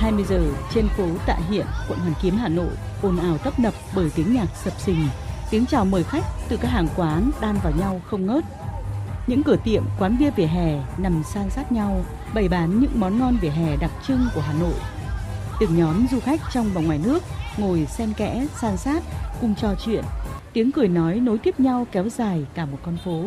[0.02, 0.42] 20 giờ
[0.74, 4.34] trên phố Tạ Hiện, quận Hoàn Kiếm, Hà Nội, ồn ào tấp nập bởi tiếng
[4.34, 5.08] nhạc sập sình,
[5.52, 8.44] tiếng chào mời khách từ các hàng quán đan vào nhau không ngớt.
[9.28, 13.20] Những cửa tiệm, quán bia vỉa hè nằm san sát nhau, bày bán những món
[13.20, 14.74] ngon vỉa hè đặc trưng của Hà Nội.
[15.60, 17.24] Từng nhóm du khách trong và ngoài nước
[17.58, 19.04] ngồi xen kẽ, san sát,
[19.42, 20.04] cùng trò chuyện.
[20.54, 23.26] Tiếng cười nói nối tiếp nhau kéo dài cả một con phố.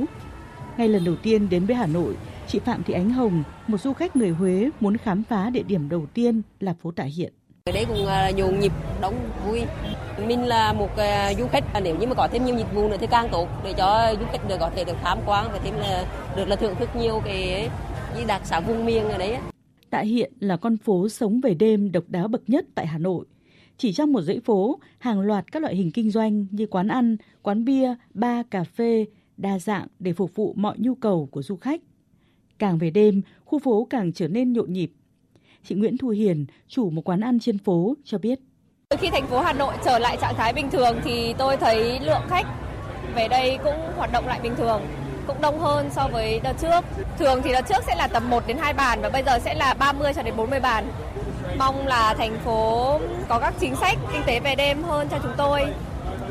[0.77, 2.17] Ngay lần đầu tiên đến với Hà Nội,
[2.49, 5.89] Chị Phạm Thị Ánh Hồng, một du khách người Huế muốn khám phá địa điểm
[5.89, 7.33] đầu tiên là phố Tạ Hiện.
[7.65, 9.15] Ở đây cũng à, nhộn nhịp, đông
[9.47, 9.63] vui.
[10.27, 12.97] Mình là một à, du khách, nếu như mà có thêm nhiều dịch vụ nữa
[13.01, 15.75] thì càng tốt để cho du khách được có thể được tham quan và thêm
[15.75, 17.71] là được là thưởng thức nhiều cái
[18.17, 19.37] gì đặc sản vùng miền ở đấy.
[19.91, 23.25] Tạ Hiện là con phố sống về đêm độc đáo bậc nhất tại Hà Nội.
[23.79, 27.17] Chỉ trong một dãy phố, hàng loạt các loại hình kinh doanh như quán ăn,
[27.43, 29.05] quán bia, bar, cà phê,
[29.37, 31.81] đa dạng để phục vụ mọi nhu cầu của du khách.
[32.59, 34.93] Càng về đêm, khu phố càng trở nên nhộn nhịp.
[35.65, 38.41] Chị Nguyễn Thu Hiền, chủ một quán ăn trên phố, cho biết.
[38.99, 42.23] Khi thành phố Hà Nội trở lại trạng thái bình thường thì tôi thấy lượng
[42.29, 42.47] khách
[43.15, 44.83] về đây cũng hoạt động lại bình thường
[45.27, 46.81] cũng đông hơn so với đợt trước.
[47.19, 49.55] Thường thì đợt trước sẽ là tầm 1 đến 2 bàn và bây giờ sẽ
[49.55, 50.85] là 30 cho đến 40 bàn.
[51.59, 55.33] Mong là thành phố có các chính sách kinh tế về đêm hơn cho chúng
[55.37, 55.61] tôi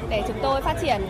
[0.10, 1.02] để chúng tôi phát triển.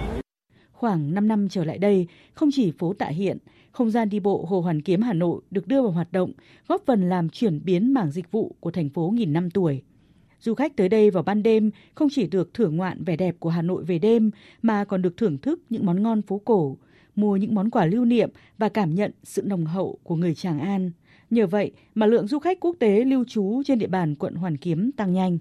[0.72, 3.38] Khoảng 5 năm trở lại đây, không chỉ phố Tạ Hiện
[3.74, 6.32] không gian đi bộ Hồ Hoàn Kiếm Hà Nội được đưa vào hoạt động,
[6.68, 9.82] góp phần làm chuyển biến mảng dịch vụ của thành phố nghìn năm tuổi.
[10.40, 13.50] Du khách tới đây vào ban đêm không chỉ được thưởng ngoạn vẻ đẹp của
[13.50, 14.32] Hà Nội về đêm
[14.62, 16.78] mà còn được thưởng thức những món ngon phố cổ,
[17.16, 20.60] mua những món quà lưu niệm và cảm nhận sự nồng hậu của người Tràng
[20.60, 20.92] An.
[21.30, 24.58] Nhờ vậy mà lượng du khách quốc tế lưu trú trên địa bàn quận Hoàn
[24.58, 25.38] Kiếm tăng nhanh.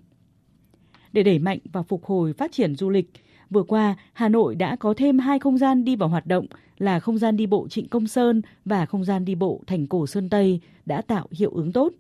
[1.13, 3.11] Để đẩy mạnh và phục hồi phát triển du lịch,
[3.53, 6.47] Vừa qua, Hà Nội đã có thêm hai không gian đi vào hoạt động
[6.83, 10.07] là không gian đi bộ Trịnh Công Sơn và không gian đi bộ thành cổ
[10.07, 11.93] Sơn Tây đã tạo hiệu ứng tốt.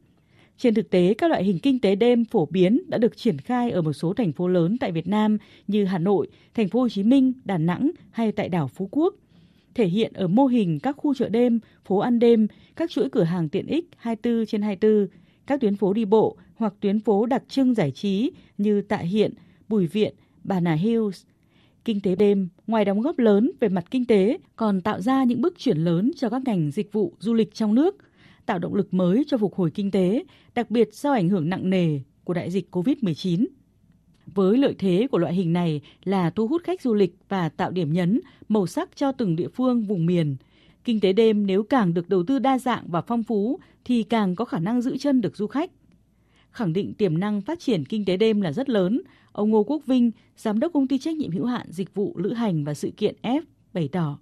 [0.58, 3.70] Trên thực tế, các loại hình kinh tế đêm phổ biến đã được triển khai
[3.70, 6.88] ở một số thành phố lớn tại Việt Nam như Hà Nội, thành phố Hồ
[6.88, 9.14] Chí Minh, Đà Nẵng hay tại đảo Phú Quốc.
[9.74, 13.24] Thể hiện ở mô hình các khu chợ đêm, phố ăn đêm, các chuỗi cửa
[13.24, 15.06] hàng tiện ích 24 trên 24,
[15.46, 19.32] các tuyến phố đi bộ hoặc tuyến phố đặc trưng giải trí như Tạ Hiện,
[19.68, 20.14] Bùi Viện,
[20.44, 21.22] Bà Nà Hills.
[21.84, 25.40] Kinh tế đêm, ngoài đóng góp lớn về mặt kinh tế, còn tạo ra những
[25.40, 27.96] bước chuyển lớn cho các ngành dịch vụ du lịch trong nước,
[28.46, 31.70] tạo động lực mới cho phục hồi kinh tế, đặc biệt sau ảnh hưởng nặng
[31.70, 33.46] nề của đại dịch COVID-19.
[34.26, 37.70] Với lợi thế của loại hình này là thu hút khách du lịch và tạo
[37.70, 40.36] điểm nhấn, màu sắc cho từng địa phương vùng miền.
[40.84, 44.34] Kinh tế đêm nếu càng được đầu tư đa dạng và phong phú thì càng
[44.36, 45.70] có khả năng giữ chân được du khách.
[46.50, 49.86] Khẳng định tiềm năng phát triển kinh tế đêm là rất lớn, ông Ngô Quốc
[49.86, 52.90] Vinh, giám đốc công ty trách nhiệm hữu hạn dịch vụ lữ hành và sự
[52.96, 53.40] kiện F
[53.72, 54.18] bày tỏ.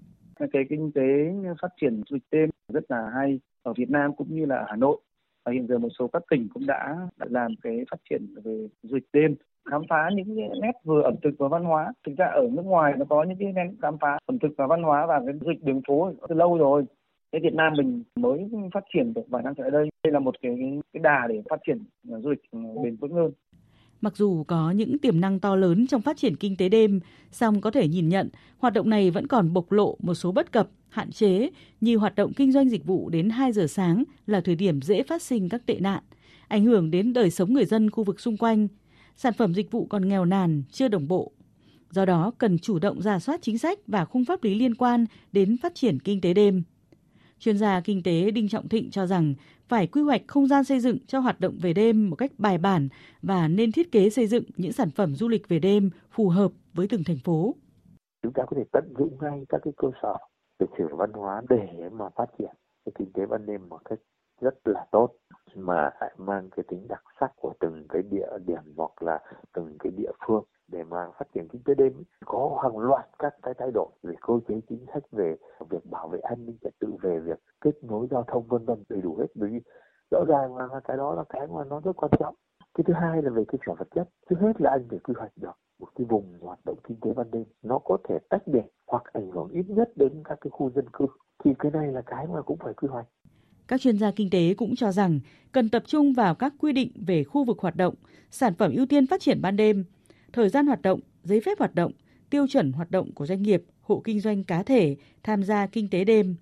[0.53, 4.35] Cái kinh tế phát triển du lịch đêm rất là hay ở Việt Nam cũng
[4.35, 5.01] như là Hà Nội.
[5.44, 8.68] Và hiện giờ một số các tỉnh cũng đã, đã làm cái phát triển về
[8.83, 9.35] du lịch đêm
[9.70, 11.92] khám phá những cái nét vừa ẩm thực và văn hóa.
[12.07, 14.66] Thực ra ở nước ngoài nó có những cái nét khám phá ẩm thực và
[14.66, 16.85] văn hóa và cái du lịch đường phố từ lâu rồi.
[17.33, 19.88] Thế Việt Nam mình mới phát triển được vài năm trở lại đây.
[20.05, 22.42] Đây là một cái cái đà để phát triển du lịch
[22.83, 23.33] bền vững hơn.
[24.00, 27.00] Mặc dù có những tiềm năng to lớn trong phát triển kinh tế đêm,
[27.32, 30.52] song có thể nhìn nhận hoạt động này vẫn còn bộc lộ một số bất
[30.52, 34.40] cập, hạn chế như hoạt động kinh doanh dịch vụ đến 2 giờ sáng là
[34.40, 36.02] thời điểm dễ phát sinh các tệ nạn,
[36.48, 38.68] ảnh hưởng đến đời sống người dân khu vực xung quanh,
[39.16, 41.32] sản phẩm dịch vụ còn nghèo nàn, chưa đồng bộ.
[41.90, 45.06] Do đó, cần chủ động ra soát chính sách và khung pháp lý liên quan
[45.32, 46.62] đến phát triển kinh tế đêm.
[47.38, 49.34] Chuyên gia kinh tế Đinh Trọng Thịnh cho rằng
[49.70, 52.59] phải quy hoạch không gian xây dựng cho hoạt động về đêm một cách bài
[52.59, 52.88] bản
[53.22, 56.52] và nên thiết kế xây dựng những sản phẩm du lịch về đêm phù hợp
[56.74, 57.54] với từng thành phố.
[58.22, 60.16] Chúng ta có thể tận dụng ngay các cái cơ sở
[60.59, 62.50] lịch sử văn hóa để mà phát triển
[62.85, 63.98] cái kinh tế ban đêm một cách
[64.40, 65.09] rất là tốt,
[65.54, 69.20] mà lại mang cái tính đặc sắc của từng cái địa điểm hoặc là
[69.52, 71.92] từng cái địa phương để mà phát triển kinh tế đêm.
[72.24, 75.37] Có hàng loạt các cái thay đổi về cơ chế chính sách về
[75.70, 78.83] việc bảo vệ an ninh trật tự về việc kết nối giao thông vân vân
[78.88, 79.26] đầy đủ hết.
[79.35, 79.61] Bởi vì
[80.11, 82.35] rõ ràng là cái đó là cái mà nó rất quan trọng.
[82.74, 84.09] Cái thứ hai là về cơ sở vật chất.
[84.30, 87.12] Trước hết là anh phải quy hoạch được một cái vùng hoạt động kinh tế
[87.12, 87.44] ban đêm.
[87.62, 90.85] Nó có thể tách biệt hoặc ảnh hưởng ít nhất đến các cái khu dân
[90.92, 91.06] cư.
[91.44, 93.06] Thì cái này là cái mà cũng phải quy hoạch.
[93.68, 95.20] Các chuyên gia kinh tế cũng cho rằng
[95.52, 97.94] cần tập trung vào các quy định về khu vực hoạt động,
[98.30, 99.85] sản phẩm ưu tiên phát triển ban đêm,
[100.33, 101.93] thời gian hoạt động, giấy phép hoạt động,
[102.31, 105.88] tiêu chuẩn hoạt động của doanh nghiệp, hộ kinh doanh cá thể tham gia kinh
[105.88, 106.37] tế đêm.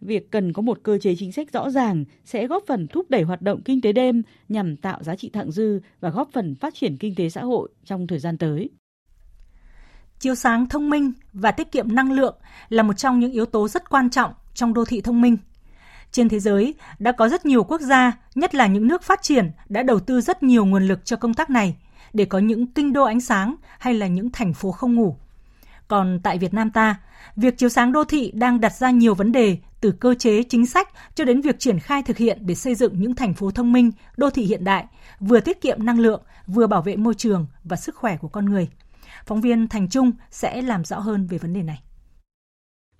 [0.00, 3.22] Việc cần có một cơ chế chính sách rõ ràng sẽ góp phần thúc đẩy
[3.22, 6.74] hoạt động kinh tế đêm nhằm tạo giá trị thặng dư và góp phần phát
[6.74, 8.70] triển kinh tế xã hội trong thời gian tới.
[10.18, 12.36] Chiếu sáng thông minh và tiết kiệm năng lượng
[12.68, 15.36] là một trong những yếu tố rất quan trọng trong đô thị thông minh.
[16.12, 19.50] Trên thế giới, đã có rất nhiều quốc gia, nhất là những nước phát triển,
[19.68, 21.76] đã đầu tư rất nhiều nguồn lực cho công tác này
[22.12, 25.16] để có những kinh đô ánh sáng hay là những thành phố không ngủ.
[25.88, 27.00] Còn tại Việt Nam ta,
[27.36, 30.66] việc chiếu sáng đô thị đang đặt ra nhiều vấn đề từ cơ chế chính
[30.66, 33.72] sách cho đến việc triển khai thực hiện để xây dựng những thành phố thông
[33.72, 34.86] minh, đô thị hiện đại,
[35.20, 38.44] vừa tiết kiệm năng lượng, vừa bảo vệ môi trường và sức khỏe của con
[38.44, 38.68] người.
[39.26, 41.82] Phóng viên Thành Trung sẽ làm rõ hơn về vấn đề này.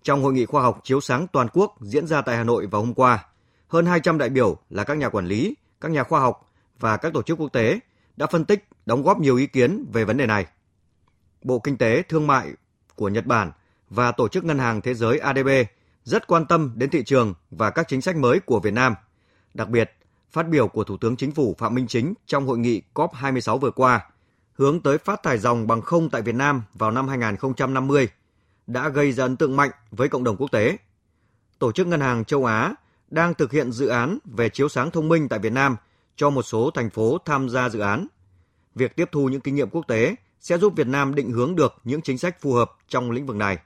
[0.03, 2.81] Trong hội nghị khoa học chiếu sáng toàn quốc diễn ra tại Hà Nội vào
[2.81, 3.27] hôm qua,
[3.69, 7.13] hơn 200 đại biểu là các nhà quản lý, các nhà khoa học và các
[7.13, 7.81] tổ chức quốc tế
[8.17, 10.47] đã phân tích, đóng góp nhiều ý kiến về vấn đề này.
[11.43, 12.53] Bộ Kinh tế Thương mại
[12.95, 13.53] của Nhật Bản
[13.91, 15.49] và Tổ chức Ngân hàng Thế giới ADB
[16.05, 18.95] rất quan tâm đến thị trường và các chính sách mới của Việt Nam.
[19.55, 19.93] Đặc biệt,
[20.31, 23.71] phát biểu của Thủ tướng Chính phủ Phạm Minh Chính trong hội nghị COP26 vừa
[23.71, 24.11] qua,
[24.53, 28.09] hướng tới phát thải dòng bằng không tại Việt Nam vào năm 2050
[28.67, 30.77] đã gây ra ấn tượng mạnh với cộng đồng quốc tế.
[31.59, 32.75] Tổ chức Ngân hàng châu Á
[33.11, 35.77] đang thực hiện dự án về chiếu sáng thông minh tại Việt Nam
[36.17, 38.07] cho một số thành phố tham gia dự án.
[38.79, 41.75] Việc tiếp thu những kinh nghiệm quốc tế sẽ giúp Việt Nam định hướng được
[41.85, 43.59] những chính sách phù hợp trong lĩnh vực này.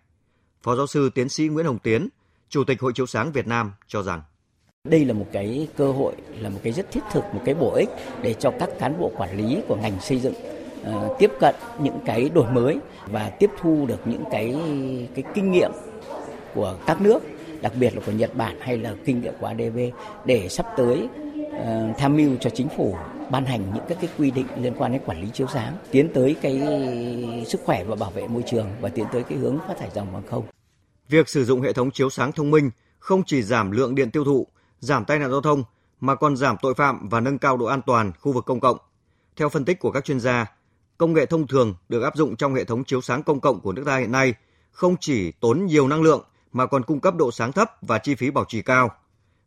[0.62, 2.09] Phó giáo sư tiến sĩ Nguyễn Hồng Tiến,
[2.48, 4.22] Chủ tịch Hội Chiếu Sáng Việt Nam cho rằng
[4.88, 7.72] đây là một cái cơ hội, là một cái rất thiết thực, một cái bổ
[7.75, 7.88] ích
[8.22, 10.35] để cho các cán bộ quản lý của ngành xây dựng
[10.83, 14.57] uh, tiếp cận những cái đổi mới và tiếp thu được những cái
[15.14, 15.70] cái kinh nghiệm
[16.55, 17.22] của các nước,
[17.62, 19.79] đặc biệt là của Nhật Bản hay là kinh nghiệm của ADB
[20.25, 21.09] để sắp tới
[21.46, 22.96] uh, tham mưu cho chính phủ
[23.30, 26.11] ban hành những các cái quy định liên quan đến quản lý chiếu sáng, tiến
[26.14, 26.62] tới cái
[27.46, 30.12] sức khỏe và bảo vệ môi trường và tiến tới cái hướng phát thải dòng
[30.12, 30.44] bằng không.
[31.08, 34.24] Việc sử dụng hệ thống chiếu sáng thông minh không chỉ giảm lượng điện tiêu
[34.24, 34.46] thụ,
[34.80, 35.64] giảm tai nạn giao thông
[36.00, 38.76] mà còn giảm tội phạm và nâng cao độ an toàn khu vực công cộng.
[39.37, 40.46] Theo phân tích của các chuyên gia,
[40.98, 43.72] công nghệ thông thường được áp dụng trong hệ thống chiếu sáng công cộng của
[43.72, 44.35] nước ta hiện nay
[44.70, 48.14] không chỉ tốn nhiều năng lượng mà còn cung cấp độ sáng thấp và chi
[48.14, 48.90] phí bảo trì cao.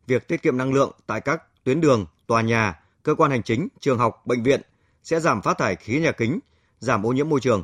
[0.06, 3.68] Việc tiết kiệm năng lượng tại các tuyến đường, tòa nhà, cơ quan hành chính,
[3.80, 4.60] trường học, bệnh viện
[5.02, 6.38] sẽ giảm phát thải khí nhà kính,
[6.78, 7.62] giảm ô nhiễm môi trường.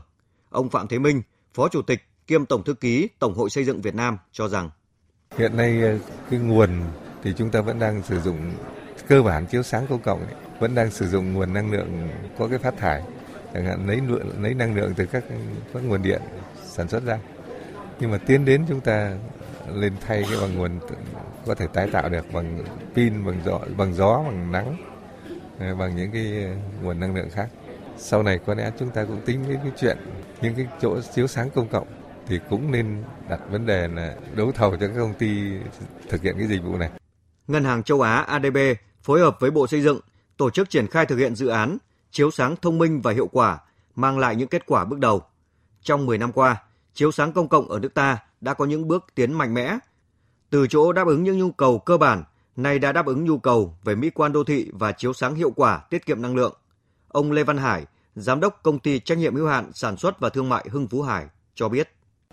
[0.50, 1.22] Ông Phạm Thế Minh,
[1.54, 4.70] Phó Chủ tịch kiêm Tổng thư ký Tổng hội Xây dựng Việt Nam cho rằng.
[5.38, 5.98] Hiện nay ờ,
[6.30, 6.70] cái nguồn
[7.22, 8.52] thì chúng ta vẫn đang sử dụng
[9.08, 12.48] cơ bản chiếu sáng công cộng ấy, vẫn đang sử dụng nguồn năng lượng có
[12.48, 13.02] cái phát thải.
[13.54, 14.00] Chẳng hạn lấy
[14.40, 15.24] lấy năng lượng từ các
[15.74, 16.22] các nguồn điện
[16.64, 17.18] sản xuất ra.
[18.00, 19.16] Nhưng mà tiến đến chúng ta
[19.74, 20.80] lên thay cái bằng nguồn
[21.46, 24.91] có thể tái tạo được bằng pin bằng gió bằng gió bằng nắng.
[25.58, 27.48] Ờ, bằng những cái nguồn năng lượng khác
[27.96, 29.98] sau này có lẽ chúng ta cũng tính đến cái chuyện
[30.42, 31.86] những cái chỗ chiếu sáng công cộng
[32.26, 35.52] thì cũng nên đặt vấn đề là đấu thầu cho các công ty
[36.08, 36.90] thực hiện cái dịch vụ này.
[37.48, 38.58] Ngân hàng châu Á ADB
[39.02, 40.00] phối hợp với Bộ Xây dựng
[40.36, 41.78] tổ chức triển khai thực hiện dự án
[42.10, 43.58] chiếu sáng thông minh và hiệu quả
[43.94, 45.22] mang lại những kết quả bước đầu.
[45.82, 46.62] Trong 10 năm qua,
[46.94, 49.78] chiếu sáng công cộng ở nước ta đã có những bước tiến mạnh mẽ.
[50.50, 52.24] Từ chỗ đáp ứng những nhu cầu cơ bản,
[52.56, 55.50] nay đã đáp ứng nhu cầu về mỹ quan đô thị và chiếu sáng hiệu
[55.50, 56.54] quả, tiết kiệm năng lượng.
[57.08, 57.86] Ông Lê Văn Hải,
[58.16, 61.02] giám đốc công ty trách nhiệm hữu hạn sản xuất và thương mại Hưng Phú
[61.02, 61.88] Hải cho biết.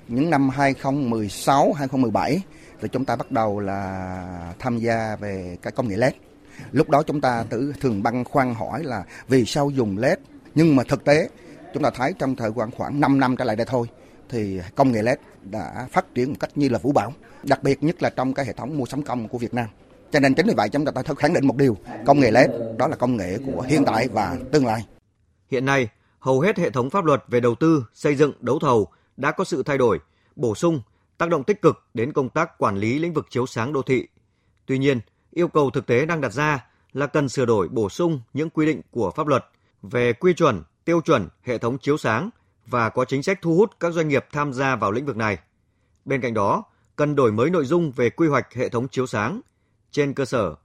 [0.08, 2.42] Những năm 2016, 2017
[2.82, 6.14] thì chúng ta bắt đầu là tham gia về cái công nghệ LED.
[6.72, 10.18] Lúc đó chúng ta tự thường băn khoăn hỏi là vì sao dùng LED
[10.56, 11.30] nhưng mà thực tế
[11.74, 13.88] chúng ta thấy trong thời gian khoảng 5 năm trở lại đây thôi
[14.30, 17.84] thì công nghệ LED đã phát triển một cách như là vũ bão, đặc biệt
[17.84, 19.68] nhất là trong cái hệ thống mua sắm công của Việt Nam.
[20.12, 22.50] Cho nên chính vì vậy chúng ta phải khẳng định một điều, công nghệ LED
[22.78, 24.86] đó là công nghệ của hiện tại và tương lai.
[25.52, 25.88] Hiện nay,
[26.20, 29.44] hầu hết hệ thống pháp luật về đầu tư, xây dựng, đấu thầu đã có
[29.44, 30.00] sự thay đổi,
[30.36, 30.82] bổ sung,
[31.18, 34.08] tác động tích cực đến công tác quản lý lĩnh vực chiếu sáng đô thị.
[34.66, 35.00] Tuy nhiên,
[35.32, 38.66] yêu cầu thực tế đang đặt ra là cần sửa đổi bổ sung những quy
[38.66, 39.46] định của pháp luật
[39.82, 42.30] về quy chuẩn, tiêu chuẩn hệ thống chiếu sáng
[42.68, 45.38] và có chính sách thu hút các doanh nghiệp tham gia vào lĩnh vực này.
[46.06, 46.64] Bên cạnh đó,
[46.96, 49.42] cần đổi mới nội dung về quy hoạch hệ thống chiếu sáng
[49.92, 50.56] trên cơ sở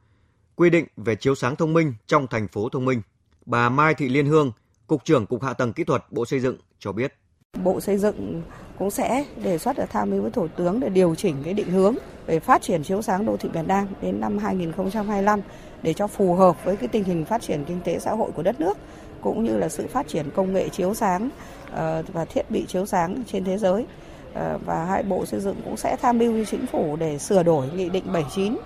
[0.56, 3.02] quy định về chiếu sáng thông minh trong thành phố thông minh.
[3.46, 4.52] Bà Mai Thị Liên Hương,
[4.86, 7.14] Cục trưởng Cục Hạ tầng Kỹ thuật Bộ Xây dựng cho biết.
[7.62, 8.42] Bộ Xây dựng
[8.78, 11.70] cũng sẽ đề xuất là tham mưu với Thủ tướng để điều chỉnh cái định
[11.70, 11.94] hướng
[12.26, 15.40] về phát triển chiếu sáng đô thị Việt Nam đến năm 2025
[15.82, 18.42] để cho phù hợp với cái tình hình phát triển kinh tế xã hội của
[18.42, 18.78] đất nước
[19.20, 21.30] cũng như là sự phát triển công nghệ chiếu sáng
[21.72, 23.86] ờ, và thiết bị chiếu sáng trên thế giới
[24.34, 27.42] ờ, và hai bộ xây dựng cũng sẽ tham mưu với chính phủ để sửa
[27.42, 28.56] đổi nghị định 79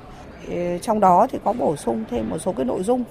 [0.51, 3.05] Ờ, trong đó thì có bổ sung thêm một số cái nội dung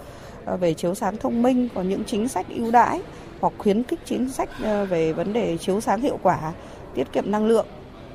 [0.46, 3.02] ờ, về chiếu sáng thông minh, có những chính sách ưu đãi
[3.40, 6.54] hoặc khuyến khích chính sách ờ, về vấn đề chiếu sáng hiệu quả,
[6.94, 7.66] tiết kiệm năng lượng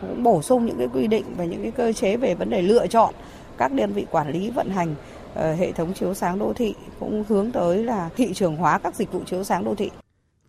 [0.01, 2.63] cũng bổ sung những cái quy định và những cái cơ chế về vấn đề
[2.63, 3.15] lựa chọn
[3.59, 4.95] các đơn vị quản lý vận hành
[5.59, 9.13] hệ thống chiếu sáng đô thị cũng hướng tới là thị trường hóa các dịch
[9.13, 9.91] vụ chiếu sáng đô thị.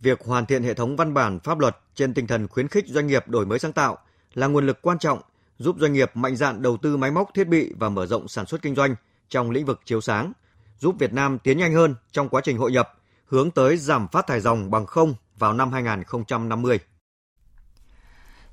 [0.01, 3.07] Việc hoàn thiện hệ thống văn bản pháp luật trên tinh thần khuyến khích doanh
[3.07, 3.97] nghiệp đổi mới sáng tạo
[4.33, 5.19] là nguồn lực quan trọng
[5.57, 8.45] giúp doanh nghiệp mạnh dạn đầu tư máy móc thiết bị và mở rộng sản
[8.45, 8.95] xuất kinh doanh
[9.29, 10.33] trong lĩnh vực chiếu sáng,
[10.79, 12.93] giúp Việt Nam tiến nhanh hơn trong quá trình hội nhập,
[13.25, 16.79] hướng tới giảm phát thải ròng bằng không vào năm 2050.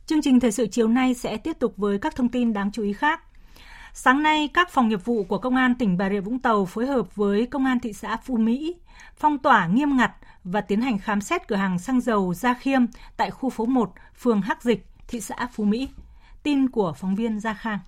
[0.07, 2.83] Chương trình thời sự chiều nay sẽ tiếp tục với các thông tin đáng chú
[2.83, 3.21] ý khác.
[3.95, 6.87] Sáng nay, các phòng nghiệp vụ của Công an tỉnh Bà Rịa Vũng Tàu phối
[6.87, 8.77] hợp với Công an thị xã Phú Mỹ
[9.17, 10.13] phong tỏa nghiêm ngặt
[10.45, 12.83] và tiến hành khám xét cửa hàng xăng dầu Gia Khiêm
[13.17, 15.89] tại khu phố 1, phường Hắc Dịch, thị xã Phú Mỹ.
[16.43, 17.79] Tin của phóng viên Gia Khang.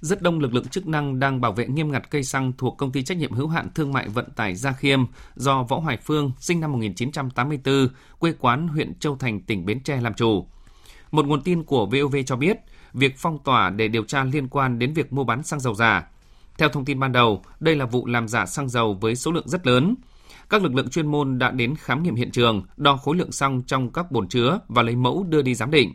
[0.00, 2.92] Rất đông lực lượng chức năng đang bảo vệ nghiêm ngặt cây xăng thuộc công
[2.92, 6.32] ty trách nhiệm hữu hạn thương mại vận tải Gia Khiêm do Võ Hoài Phương,
[6.38, 10.46] sinh năm 1984, quê quán huyện Châu Thành, tỉnh Bến Tre làm chủ.
[11.10, 12.56] Một nguồn tin của VOV cho biết,
[12.92, 16.08] việc phong tỏa để điều tra liên quan đến việc mua bán xăng dầu giả.
[16.58, 19.48] Theo thông tin ban đầu, đây là vụ làm giả xăng dầu với số lượng
[19.48, 19.94] rất lớn.
[20.50, 23.62] Các lực lượng chuyên môn đã đến khám nghiệm hiện trường, đo khối lượng xăng
[23.62, 25.92] trong các bồn chứa và lấy mẫu đưa đi giám định.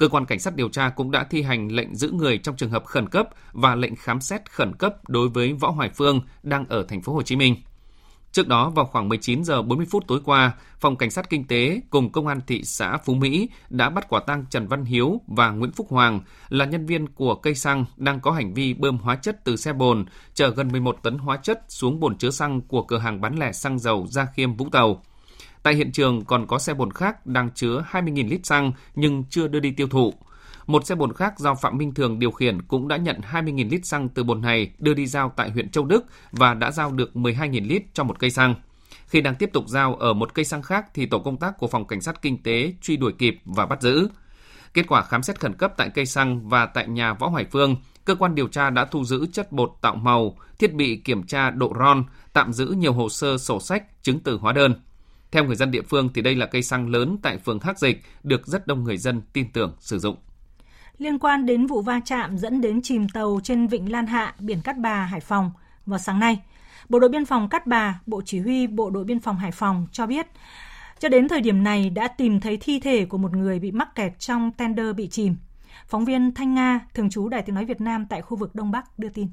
[0.00, 2.70] Cơ quan cảnh sát điều tra cũng đã thi hành lệnh giữ người trong trường
[2.70, 6.64] hợp khẩn cấp và lệnh khám xét khẩn cấp đối với Võ Hoài Phương đang
[6.68, 7.56] ở thành phố Hồ Chí Minh.
[8.32, 11.80] Trước đó vào khoảng 19 giờ 40 phút tối qua, Phòng Cảnh sát Kinh tế
[11.90, 15.50] cùng Công an thị xã Phú Mỹ đã bắt quả tang Trần Văn Hiếu và
[15.50, 19.16] Nguyễn Phúc Hoàng là nhân viên của cây xăng đang có hành vi bơm hóa
[19.16, 22.82] chất từ xe bồn chở gần 11 tấn hóa chất xuống bồn chứa xăng của
[22.82, 25.02] cửa hàng bán lẻ xăng dầu Gia Khiêm Vũng Tàu.
[25.62, 29.48] Tại hiện trường còn có xe bồn khác đang chứa 20.000 lít xăng nhưng chưa
[29.48, 30.14] đưa đi tiêu thụ.
[30.66, 33.86] Một xe bồn khác do Phạm Minh Thường điều khiển cũng đã nhận 20.000 lít
[33.86, 37.10] xăng từ bồn này đưa đi giao tại huyện Châu Đức và đã giao được
[37.14, 38.54] 12.000 lít cho một cây xăng.
[39.06, 41.66] Khi đang tiếp tục giao ở một cây xăng khác thì tổ công tác của
[41.66, 44.08] phòng cảnh sát kinh tế truy đuổi kịp và bắt giữ.
[44.74, 47.76] Kết quả khám xét khẩn cấp tại cây xăng và tại nhà Võ Hoài Phương,
[48.04, 51.50] cơ quan điều tra đã thu giữ chất bột tạo màu, thiết bị kiểm tra
[51.50, 54.74] độ ron, tạm giữ nhiều hồ sơ sổ sách, chứng từ hóa đơn.
[55.32, 58.02] Theo người dân địa phương thì đây là cây xăng lớn tại phường Hắc Dịch
[58.22, 60.16] được rất đông người dân tin tưởng sử dụng.
[60.98, 64.62] Liên quan đến vụ va chạm dẫn đến chìm tàu trên vịnh Lan Hạ, biển
[64.62, 65.50] Cát Bà, Hải Phòng
[65.86, 66.40] vào sáng nay,
[66.88, 69.86] Bộ đội biên phòng Cát Bà, Bộ Chỉ huy Bộ đội biên phòng Hải Phòng
[69.92, 70.26] cho biết,
[70.98, 73.94] cho đến thời điểm này đã tìm thấy thi thể của một người bị mắc
[73.94, 75.36] kẹt trong tender bị chìm.
[75.86, 78.70] Phóng viên Thanh Nga, thường trú Đài Tiếng Nói Việt Nam tại khu vực Đông
[78.70, 79.28] Bắc đưa tin.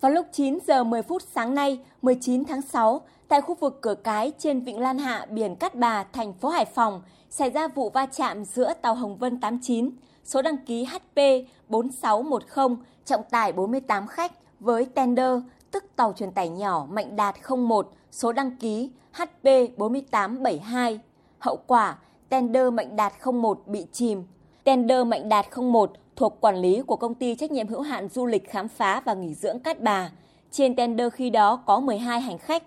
[0.00, 3.94] Vào lúc 9 giờ 10 phút sáng nay, 19 tháng 6, tại khu vực cửa
[3.94, 7.90] cái trên Vịnh Lan Hạ, biển Cát Bà, thành phố Hải Phòng, xảy ra vụ
[7.90, 9.90] va chạm giữa tàu Hồng Vân 89,
[10.24, 11.20] số đăng ký HP
[11.68, 15.38] 4610, trọng tải 48 khách với tender,
[15.70, 17.34] tức tàu truyền tải nhỏ Mạnh Đạt
[17.68, 19.44] 01, số đăng ký HP
[19.76, 21.00] 4872.
[21.38, 24.24] Hậu quả, tender Mạnh Đạt 01 bị chìm.
[24.64, 28.26] Tender Mạnh Đạt 01 thuộc quản lý của công ty trách nhiệm hữu hạn du
[28.26, 30.10] lịch khám phá và nghỉ dưỡng Cát Bà.
[30.50, 32.62] Trên tender khi đó có 12 hành khách.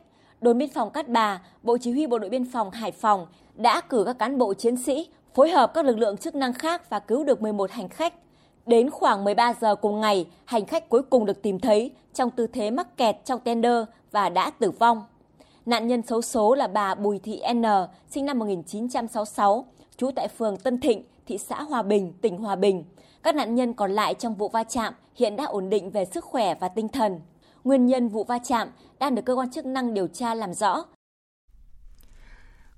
[0.45, 3.81] Đồn biên phòng Cát Bà, Bộ Chỉ huy Bộ đội Biên phòng Hải Phòng đã
[3.81, 6.99] cử các cán bộ chiến sĩ phối hợp các lực lượng chức năng khác và
[6.99, 8.13] cứu được 11 hành khách.
[8.65, 12.47] Đến khoảng 13 giờ cùng ngày, hành khách cuối cùng được tìm thấy trong tư
[12.47, 15.03] thế mắc kẹt trong tender và đã tử vong.
[15.65, 17.63] Nạn nhân xấu số là bà Bùi Thị N,
[18.09, 19.65] sinh năm 1966,
[19.97, 22.83] trú tại phường Tân Thịnh, thị xã Hòa Bình, tỉnh Hòa Bình.
[23.23, 26.25] Các nạn nhân còn lại trong vụ va chạm hiện đã ổn định về sức
[26.25, 27.19] khỏe và tinh thần.
[27.65, 28.67] Nguyên nhân vụ va chạm
[28.99, 30.85] đang được cơ quan chức năng điều tra làm rõ.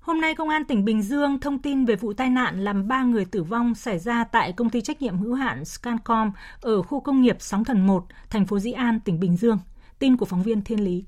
[0.00, 3.02] Hôm nay, Công an tỉnh Bình Dương thông tin về vụ tai nạn làm 3
[3.02, 7.00] người tử vong xảy ra tại công ty trách nhiệm hữu hạn Scancom ở khu
[7.00, 9.58] công nghiệp Sóng Thần 1, thành phố Dĩ An, tỉnh Bình Dương.
[9.98, 11.04] Tin của phóng viên Thiên Lý.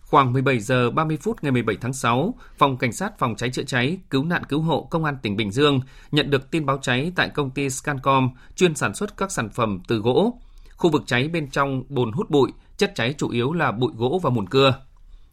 [0.00, 3.62] Khoảng 17 giờ 30 phút ngày 17 tháng 6, Phòng Cảnh sát Phòng cháy chữa
[3.62, 5.80] cháy, Cứu nạn Cứu hộ Công an tỉnh Bình Dương
[6.12, 9.80] nhận được tin báo cháy tại công ty Scancom chuyên sản xuất các sản phẩm
[9.88, 10.38] từ gỗ.
[10.76, 14.20] Khu vực cháy bên trong bồn hút bụi, chất cháy chủ yếu là bụi gỗ
[14.22, 14.74] và mùn cưa.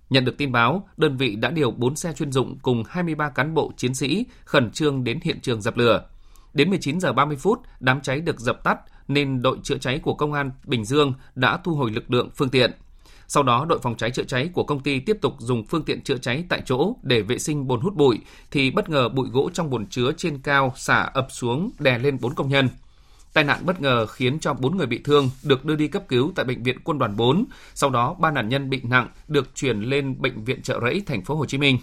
[0.10, 3.54] Nhận được tin báo, đơn vị đã điều 4 xe chuyên dụng cùng 23 cán
[3.54, 6.06] bộ chiến sĩ khẩn trương đến hiện trường dập lửa.
[6.54, 10.14] Đến 19 giờ 30 phút, đám cháy được dập tắt nên đội chữa cháy của
[10.14, 12.72] công an Bình Dương đã thu hồi lực lượng phương tiện.
[13.28, 16.02] Sau đó, đội phòng cháy chữa cháy của công ty tiếp tục dùng phương tiện
[16.02, 18.20] chữa cháy tại chỗ để vệ sinh bồn hút bụi
[18.52, 22.18] thì bất ngờ bụi gỗ trong bồn chứa trên cao xả ập xuống đè lên
[22.22, 22.70] 4 công nhân.
[23.34, 26.32] Tai nạn bất ngờ khiến cho 4 người bị thương được đưa đi cấp cứu
[26.36, 29.82] tại bệnh viện Quân đoàn 4, sau đó ba nạn nhân bị nặng được chuyển
[29.82, 31.78] lên bệnh viện Trợ Rẫy thành phố Hồ Chí Minh.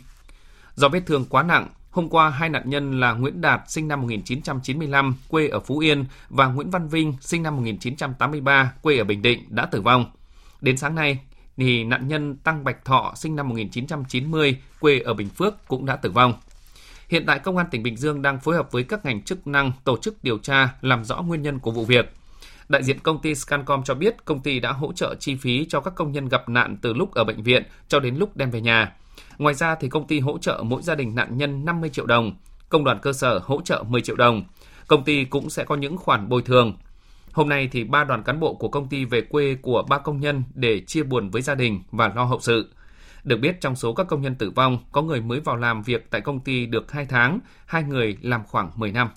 [0.75, 4.01] Do vết thương quá nặng, hôm qua hai nạn nhân là Nguyễn Đạt sinh năm
[4.01, 9.23] 1995 quê ở Phú Yên và Nguyễn Văn Vinh sinh năm 1983 quê ở Bình
[9.23, 10.07] Định đã tử vong.
[10.61, 11.19] Đến sáng nay,
[11.57, 15.97] thì nạn nhân Tăng Bạch Thọ sinh năm 1990 quê ở Bình Phước cũng đã
[15.97, 16.35] tử vong.
[17.09, 19.73] Hiện tại Công an tỉnh Bình Dương đang phối hợp với các ngành chức năng
[19.85, 22.13] tổ chức điều tra làm rõ nguyên nhân của vụ việc.
[22.69, 25.81] Đại diện công ty Scancom cho biết công ty đã hỗ trợ chi phí cho
[25.81, 28.61] các công nhân gặp nạn từ lúc ở bệnh viện cho đến lúc đem về
[28.61, 28.93] nhà.
[29.39, 32.37] Ngoài ra thì công ty hỗ trợ mỗi gia đình nạn nhân 50 triệu đồng,
[32.69, 34.45] công đoàn cơ sở hỗ trợ 10 triệu đồng.
[34.87, 36.77] Công ty cũng sẽ có những khoản bồi thường.
[37.33, 40.21] Hôm nay thì ba đoàn cán bộ của công ty về quê của ba công
[40.21, 42.71] nhân để chia buồn với gia đình và lo hậu sự.
[43.29, 46.11] Được biết trong số các công nhân tử vong, có người mới vào làm việc
[46.11, 49.09] tại công ty được 2 tháng, hai người làm khoảng 10 năm.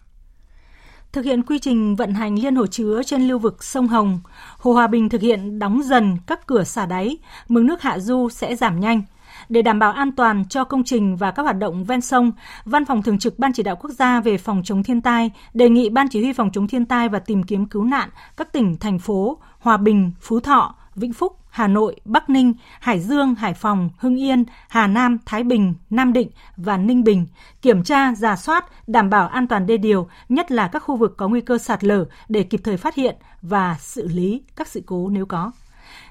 [1.12, 4.20] Thực hiện quy trình vận hành liên hồ chứa trên lưu vực sông Hồng,
[4.57, 8.30] Hồ Hòa Bình thực hiện đóng dần các cửa xả đáy, mực nước hạ du
[8.30, 9.01] sẽ giảm nhanh.
[9.49, 12.32] Để đảm bảo an toàn cho công trình và các hoạt động ven sông,
[12.66, 15.70] Văn phòng Thường trực Ban Chỉ đạo Quốc gia về phòng chống thiên tai đề
[15.70, 18.78] nghị Ban Chỉ huy phòng chống thiên tai và tìm kiếm cứu nạn các tỉnh,
[18.78, 23.54] thành phố Hòa Bình, Phú Thọ, Vĩnh Phúc, Hà Nội, Bắc Ninh, Hải Dương, Hải
[23.54, 27.28] Phòng, Hưng Yên, Hà Nam, Thái Bình, Nam Định và Ninh Bình
[27.62, 31.14] kiểm tra, giả soát, đảm bảo an toàn đê điều, nhất là các khu vực
[31.18, 34.82] có nguy cơ sạt lở để kịp thời phát hiện và xử lý các sự
[34.86, 35.52] cố nếu có.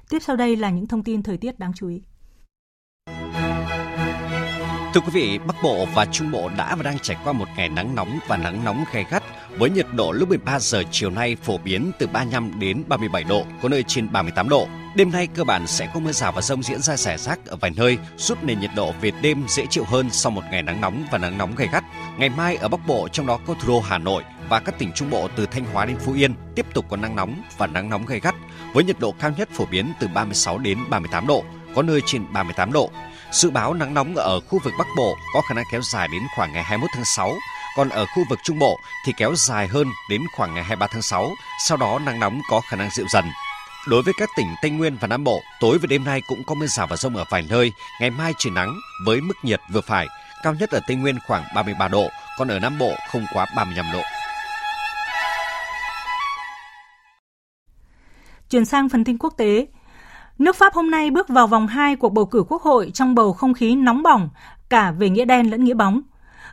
[0.08, 2.02] Tiếp sau đây là những thông tin thời tiết đáng chú ý.
[4.94, 7.68] Thưa quý vị, Bắc Bộ và Trung Bộ đã và đang trải qua một ngày
[7.68, 9.22] nắng nóng và nắng nóng gay gắt
[9.58, 13.44] với nhiệt độ lúc 13 giờ chiều nay phổ biến từ 35 đến 37 độ,
[13.62, 14.68] có nơi trên 38 độ.
[14.96, 17.56] Đêm nay cơ bản sẽ có mưa rào và rông diễn ra rải rác ở
[17.56, 20.80] vài nơi, giúp nền nhiệt độ về đêm dễ chịu hơn sau một ngày nắng
[20.80, 21.84] nóng và nắng nóng gay gắt.
[22.18, 24.92] Ngày mai ở Bắc Bộ trong đó có thủ đô Hà Nội và các tỉnh
[24.92, 27.90] Trung Bộ từ Thanh Hóa đến Phú Yên tiếp tục có nắng nóng và nắng
[27.90, 28.34] nóng gay gắt
[28.72, 32.32] với nhiệt độ cao nhất phổ biến từ 36 đến 38 độ, có nơi trên
[32.32, 32.90] 38 độ.
[33.32, 36.22] Dự báo nắng nóng ở khu vực Bắc Bộ có khả năng kéo dài đến
[36.36, 37.34] khoảng ngày 21 tháng 6,
[37.76, 41.02] còn ở khu vực Trung Bộ thì kéo dài hơn đến khoảng ngày 23 tháng
[41.02, 41.30] 6,
[41.68, 43.24] sau đó nắng nóng có khả năng dịu dần.
[43.88, 46.54] Đối với các tỉnh Tây Nguyên và Nam Bộ, tối và đêm nay cũng có
[46.54, 49.80] mưa rào và rông ở vài nơi, ngày mai trời nắng với mức nhiệt vừa
[49.80, 50.06] phải,
[50.42, 52.08] cao nhất ở Tây Nguyên khoảng 33 độ,
[52.38, 54.02] còn ở Nam Bộ không quá 35 độ.
[58.50, 59.66] Chuyển sang phần tin quốc tế,
[60.40, 63.32] Nước Pháp hôm nay bước vào vòng 2 cuộc bầu cử quốc hội trong bầu
[63.32, 64.28] không khí nóng bỏng,
[64.68, 66.00] cả về nghĩa đen lẫn nghĩa bóng.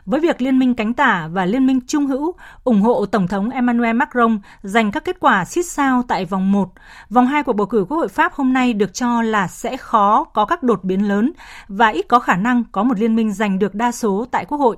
[0.06, 2.34] Với việc Liên minh cánh tả và Liên minh trung hữu
[2.64, 6.68] ủng hộ Tổng thống Emmanuel Macron giành các kết quả xít sao tại vòng 1,
[7.10, 10.24] vòng 2 của bầu cử Quốc hội Pháp hôm nay được cho là sẽ khó
[10.24, 11.32] có các đột biến lớn
[11.68, 14.58] và ít có khả năng có một liên minh giành được đa số tại Quốc
[14.58, 14.76] hội.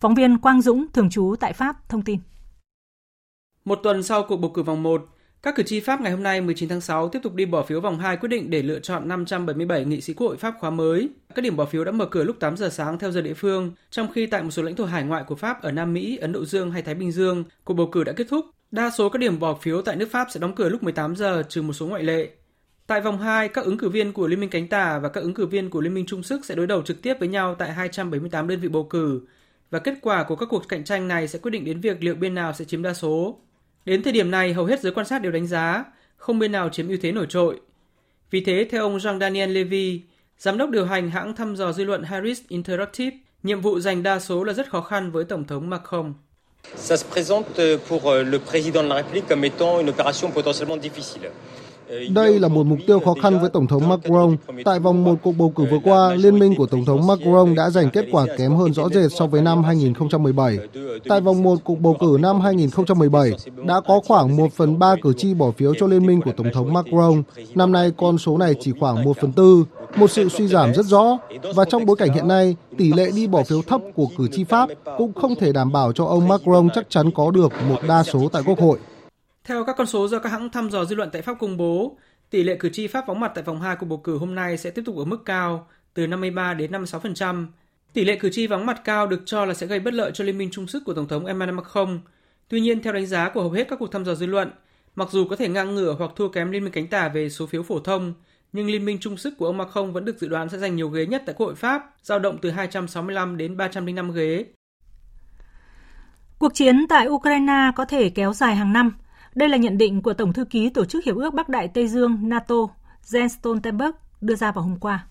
[0.00, 2.18] Phóng viên Quang Dũng, thường trú tại Pháp, thông tin.
[3.64, 5.06] Một tuần sau cuộc bầu cử vòng 1,
[5.46, 7.80] các cử tri Pháp ngày hôm nay 19 tháng 6 tiếp tục đi bỏ phiếu
[7.80, 11.08] vòng 2 quyết định để lựa chọn 577 nghị sĩ quốc hội Pháp khóa mới.
[11.34, 13.72] Các điểm bỏ phiếu đã mở cửa lúc 8 giờ sáng theo giờ địa phương,
[13.90, 16.32] trong khi tại một số lãnh thổ hải ngoại của Pháp ở Nam Mỹ, Ấn
[16.32, 18.46] Độ Dương hay Thái Bình Dương, cuộc bầu cử đã kết thúc.
[18.70, 21.42] Đa số các điểm bỏ phiếu tại nước Pháp sẽ đóng cửa lúc 18 giờ
[21.48, 22.28] trừ một số ngoại lệ.
[22.86, 25.34] Tại vòng 2, các ứng cử viên của Liên minh cánh tả và các ứng
[25.34, 27.72] cử viên của Liên minh trung sức sẽ đối đầu trực tiếp với nhau tại
[27.72, 29.20] 278 đơn vị bầu cử
[29.70, 32.14] và kết quả của các cuộc cạnh tranh này sẽ quyết định đến việc liệu
[32.14, 33.40] bên nào sẽ chiếm đa số.
[33.86, 35.84] Đến thời điểm này, hầu hết giới quan sát đều đánh giá
[36.16, 37.60] không bên nào chiếm ưu thế nổi trội.
[38.30, 40.00] Vì thế, theo ông Jean-Daniel Levy,
[40.38, 44.18] giám đốc điều hành hãng thăm dò dư luận Harris Interactive, nhiệm vụ giành đa
[44.18, 46.14] số là rất khó khăn với Tổng thống Macron.
[46.76, 51.30] Ça se présente pour le président de la République comme étant une opération potentiellement difficile.
[52.10, 54.36] Đây là một mục tiêu khó khăn với Tổng thống Macron.
[54.64, 57.70] Tại vòng một cuộc bầu cử vừa qua, liên minh của Tổng thống Macron đã
[57.70, 60.58] giành kết quả kém hơn rõ rệt so với năm 2017.
[61.08, 63.30] Tại vòng một cuộc bầu cử năm 2017,
[63.66, 66.50] đã có khoảng 1 phần 3 cử tri bỏ phiếu cho liên minh của Tổng
[66.54, 67.22] thống Macron.
[67.54, 69.64] Năm nay, con số này chỉ khoảng 1 phần 4,
[69.96, 71.18] một sự suy giảm rất rõ.
[71.54, 74.44] Và trong bối cảnh hiện nay, tỷ lệ đi bỏ phiếu thấp của cử tri
[74.44, 74.68] Pháp
[74.98, 78.28] cũng không thể đảm bảo cho ông Macron chắc chắn có được một đa số
[78.32, 78.78] tại Quốc hội.
[79.46, 81.98] Theo các con số do các hãng thăm dò dư luận tại Pháp công bố,
[82.30, 84.58] tỷ lệ cử tri Pháp vắng mặt tại vòng 2 của bầu cử hôm nay
[84.58, 87.46] sẽ tiếp tục ở mức cao, từ 53 đến 56%.
[87.92, 90.24] Tỷ lệ cử tri vắng mặt cao được cho là sẽ gây bất lợi cho
[90.24, 92.00] liên minh trung sức của Tổng thống Emmanuel Macron.
[92.48, 94.50] Tuy nhiên, theo đánh giá của hầu hết các cuộc thăm dò dư luận,
[94.96, 97.46] mặc dù có thể ngang ngửa hoặc thua kém liên minh cánh tả về số
[97.46, 98.14] phiếu phổ thông,
[98.52, 100.88] nhưng liên minh trung sức của ông Macron vẫn được dự đoán sẽ giành nhiều
[100.88, 104.44] ghế nhất tại Quốc hội Pháp, dao động từ 265 đến 305 ghế.
[106.38, 108.92] Cuộc chiến tại Ukraine có thể kéo dài hàng năm–
[109.36, 111.88] đây là nhận định của Tổng thư ký Tổ chức Hiệp ước Bắc Đại Tây
[111.88, 112.54] Dương NATO
[113.04, 115.06] Jens Stoltenberg đưa ra vào hôm qua.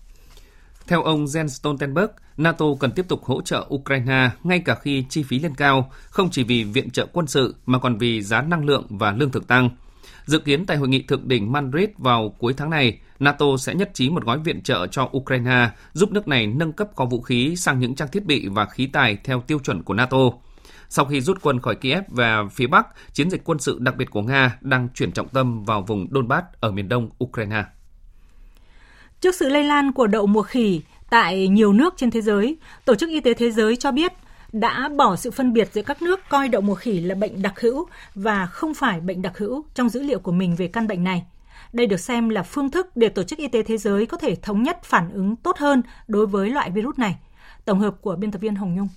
[0.86, 5.22] Theo ông Jens Stoltenberg, NATO cần tiếp tục hỗ trợ Ukraine ngay cả khi chi
[5.22, 8.64] phí lên cao, không chỉ vì viện trợ quân sự mà còn vì giá năng
[8.64, 9.70] lượng và lương thực tăng.
[10.24, 13.90] Dự kiến tại hội nghị thượng đỉnh Madrid vào cuối tháng này, NATO sẽ nhất
[13.94, 17.56] trí một gói viện trợ cho Ukraine, giúp nước này nâng cấp kho vũ khí
[17.56, 20.18] sang những trang thiết bị và khí tài theo tiêu chuẩn của NATO.
[20.88, 24.10] Sau khi rút quân khỏi Kiev và phía Bắc, chiến dịch quân sự đặc biệt
[24.10, 27.64] của Nga đang chuyển trọng tâm vào vùng Donbass ở miền đông Ukraine.
[29.20, 30.80] Trước sự lây lan của đậu mùa khỉ
[31.10, 34.12] tại nhiều nước trên thế giới, Tổ chức Y tế Thế giới cho biết
[34.52, 37.60] đã bỏ sự phân biệt giữa các nước coi đậu mùa khỉ là bệnh đặc
[37.60, 41.04] hữu và không phải bệnh đặc hữu trong dữ liệu của mình về căn bệnh
[41.04, 41.26] này.
[41.72, 44.34] Đây được xem là phương thức để Tổ chức Y tế Thế giới có thể
[44.34, 47.16] thống nhất phản ứng tốt hơn đối với loại virus này.
[47.64, 48.88] Tổng hợp của biên tập viên Hồng Nhung.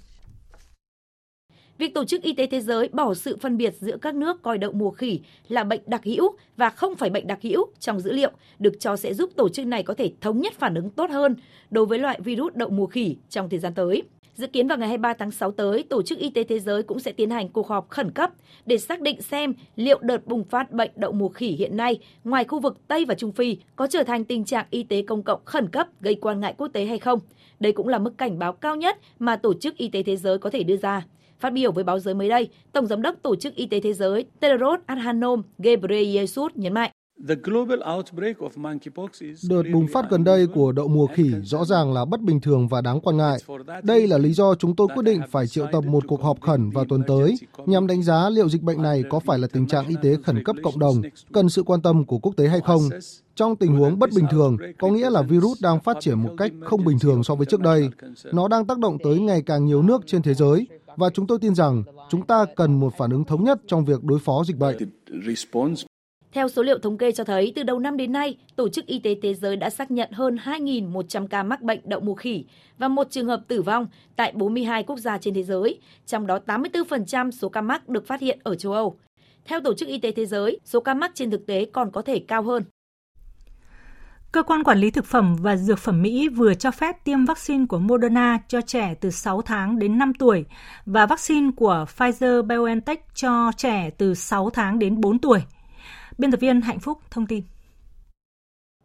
[1.79, 4.57] Việc Tổ chức Y tế Thế giới bỏ sự phân biệt giữa các nước coi
[4.57, 8.11] đậu mùa khỉ là bệnh đặc hữu và không phải bệnh đặc hữu trong dữ
[8.11, 11.09] liệu được cho sẽ giúp tổ chức này có thể thống nhất phản ứng tốt
[11.09, 11.35] hơn
[11.71, 14.03] đối với loại virus đậu mùa khỉ trong thời gian tới.
[14.35, 16.99] Dự kiến vào ngày 23 tháng 6 tới, Tổ chức Y tế Thế giới cũng
[16.99, 18.31] sẽ tiến hành cuộc họp khẩn cấp
[18.65, 22.45] để xác định xem liệu đợt bùng phát bệnh đậu mùa khỉ hiện nay ngoài
[22.45, 25.41] khu vực Tây và Trung Phi có trở thành tình trạng y tế công cộng
[25.45, 27.19] khẩn cấp gây quan ngại quốc tế hay không.
[27.59, 30.37] Đây cũng là mức cảnh báo cao nhất mà Tổ chức Y tế Thế giới
[30.37, 31.05] có thể đưa ra.
[31.39, 33.93] Phát biểu với báo giới mới đây, Tổng giám đốc Tổ chức Y tế Thế
[33.93, 36.91] giới Tedros Adhanom Ghebreyesus nhấn mạnh
[39.49, 42.67] Đợt bùng phát gần đây của đậu mùa khỉ rõ ràng là bất bình thường
[42.67, 43.37] và đáng quan ngại.
[43.83, 46.69] Đây là lý do chúng tôi quyết định phải triệu tập một cuộc họp khẩn
[46.69, 47.35] vào tuần tới
[47.65, 50.43] nhằm đánh giá liệu dịch bệnh này có phải là tình trạng y tế khẩn
[50.43, 51.01] cấp cộng đồng,
[51.33, 52.81] cần sự quan tâm của quốc tế hay không.
[53.35, 56.51] Trong tình huống bất bình thường, có nghĩa là virus đang phát triển một cách
[56.63, 57.89] không bình thường so với trước đây.
[58.31, 61.39] Nó đang tác động tới ngày càng nhiều nước trên thế giới và chúng tôi
[61.41, 64.57] tin rằng chúng ta cần một phản ứng thống nhất trong việc đối phó dịch
[64.57, 64.77] bệnh.
[66.31, 68.99] Theo số liệu thống kê cho thấy, từ đầu năm đến nay, Tổ chức Y
[68.99, 72.45] tế Thế giới đã xác nhận hơn 2.100 ca mắc bệnh đậu mùa khỉ
[72.77, 76.39] và một trường hợp tử vong tại 42 quốc gia trên thế giới, trong đó
[76.45, 78.97] 84% số ca mắc được phát hiện ở châu Âu.
[79.45, 82.01] Theo Tổ chức Y tế Thế giới, số ca mắc trên thực tế còn có
[82.01, 82.63] thể cao hơn.
[84.31, 87.65] Cơ quan Quản lý Thực phẩm và Dược phẩm Mỹ vừa cho phép tiêm vaccine
[87.65, 90.45] của Moderna cho trẻ từ 6 tháng đến 5 tuổi
[90.85, 95.39] và vaccine của Pfizer-BioNTech cho trẻ từ 6 tháng đến 4 tuổi.
[96.17, 97.43] Biên tập viên Hạnh Phúc thông tin.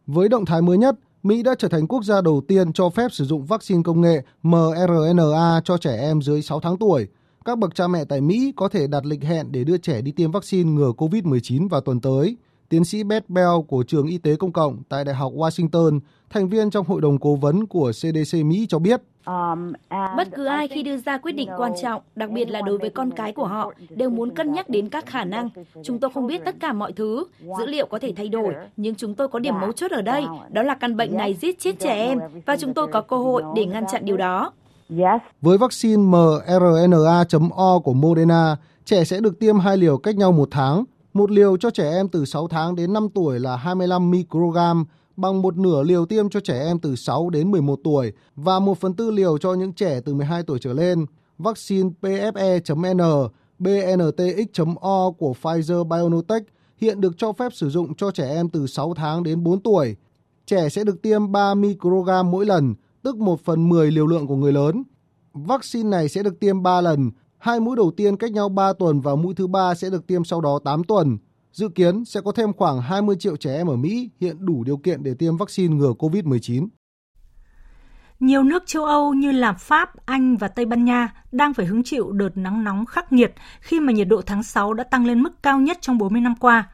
[0.07, 3.07] Với động thái mới nhất, Mỹ đã trở thành quốc gia đầu tiên cho phép
[3.11, 7.07] sử dụng vaccine công nghệ mRNA cho trẻ em dưới 6 tháng tuổi.
[7.45, 10.11] Các bậc cha mẹ tại Mỹ có thể đặt lịch hẹn để đưa trẻ đi
[10.11, 12.37] tiêm vaccine ngừa COVID-19 vào tuần tới.
[12.69, 15.99] Tiến sĩ Beth Bell của trường y tế công cộng tại Đại học Washington,
[16.29, 19.01] thành viên trong hội đồng cố vấn của CDC Mỹ cho biết.
[20.17, 22.89] Bất cứ ai khi đưa ra quyết định quan trọng, đặc biệt là đối với
[22.89, 25.49] con cái của họ, đều muốn cân nhắc đến các khả năng.
[25.83, 27.25] Chúng tôi không biết tất cả mọi thứ,
[27.59, 30.25] dữ liệu có thể thay đổi, nhưng chúng tôi có điểm mấu chốt ở đây,
[30.51, 33.43] đó là căn bệnh này giết chết trẻ em và chúng tôi có cơ hội
[33.55, 34.51] để ngăn chặn điều đó.
[35.41, 40.83] Với vaccine mRNA.O của Moderna, trẻ sẽ được tiêm hai liều cách nhau một tháng.
[41.15, 44.85] Một liều cho trẻ em từ 6 tháng đến 5 tuổi là 25 microgram,
[45.17, 48.77] bằng một nửa liều tiêm cho trẻ em từ 6 đến 11 tuổi và 1
[48.77, 51.05] phần tư liều cho những trẻ từ 12 tuổi trở lên.
[51.37, 56.43] Vaccine PFE.N, BNTX.O của Pfizer BioNTech
[56.77, 59.95] hiện được cho phép sử dụng cho trẻ em từ 6 tháng đến 4 tuổi.
[60.45, 64.35] Trẻ sẽ được tiêm 3 microgram mỗi lần, tức 1 phần 10 liều lượng của
[64.35, 64.83] người lớn.
[65.33, 67.11] Vaccine này sẽ được tiêm 3 lần,
[67.45, 70.23] hai mũi đầu tiên cách nhau 3 tuần và mũi thứ ba sẽ được tiêm
[70.23, 71.17] sau đó 8 tuần.
[71.51, 74.77] Dự kiến sẽ có thêm khoảng 20 triệu trẻ em ở Mỹ hiện đủ điều
[74.77, 76.67] kiện để tiêm vaccine ngừa COVID-19.
[78.19, 81.83] Nhiều nước châu Âu như là Pháp, Anh và Tây Ban Nha đang phải hứng
[81.83, 85.23] chịu đợt nắng nóng khắc nghiệt khi mà nhiệt độ tháng 6 đã tăng lên
[85.23, 86.69] mức cao nhất trong 40 năm qua.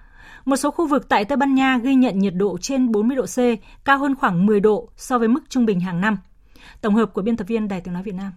[0.46, 3.26] Một số khu vực tại Tây Ban Nha ghi nhận nhiệt độ trên 40 độ
[3.26, 3.38] C,
[3.86, 6.18] cao hơn khoảng 10 độ so với mức trung bình hàng năm.
[6.82, 8.32] Tổng hợp của biên tập viên Đài Tiếng Nói Việt Nam.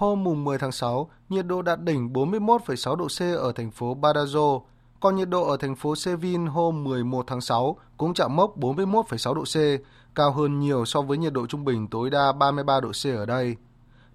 [0.00, 3.96] Hôm mùng 10 tháng 6, nhiệt độ đạt đỉnh 41,6 độ C ở thành phố
[4.00, 4.60] Badajoz,
[5.00, 9.34] còn nhiệt độ ở thành phố Seville hôm 11 tháng 6 cũng chạm mốc 41,6
[9.34, 9.56] độ C,
[10.14, 13.26] cao hơn nhiều so với nhiệt độ trung bình tối đa 33 độ C ở
[13.26, 13.56] đây.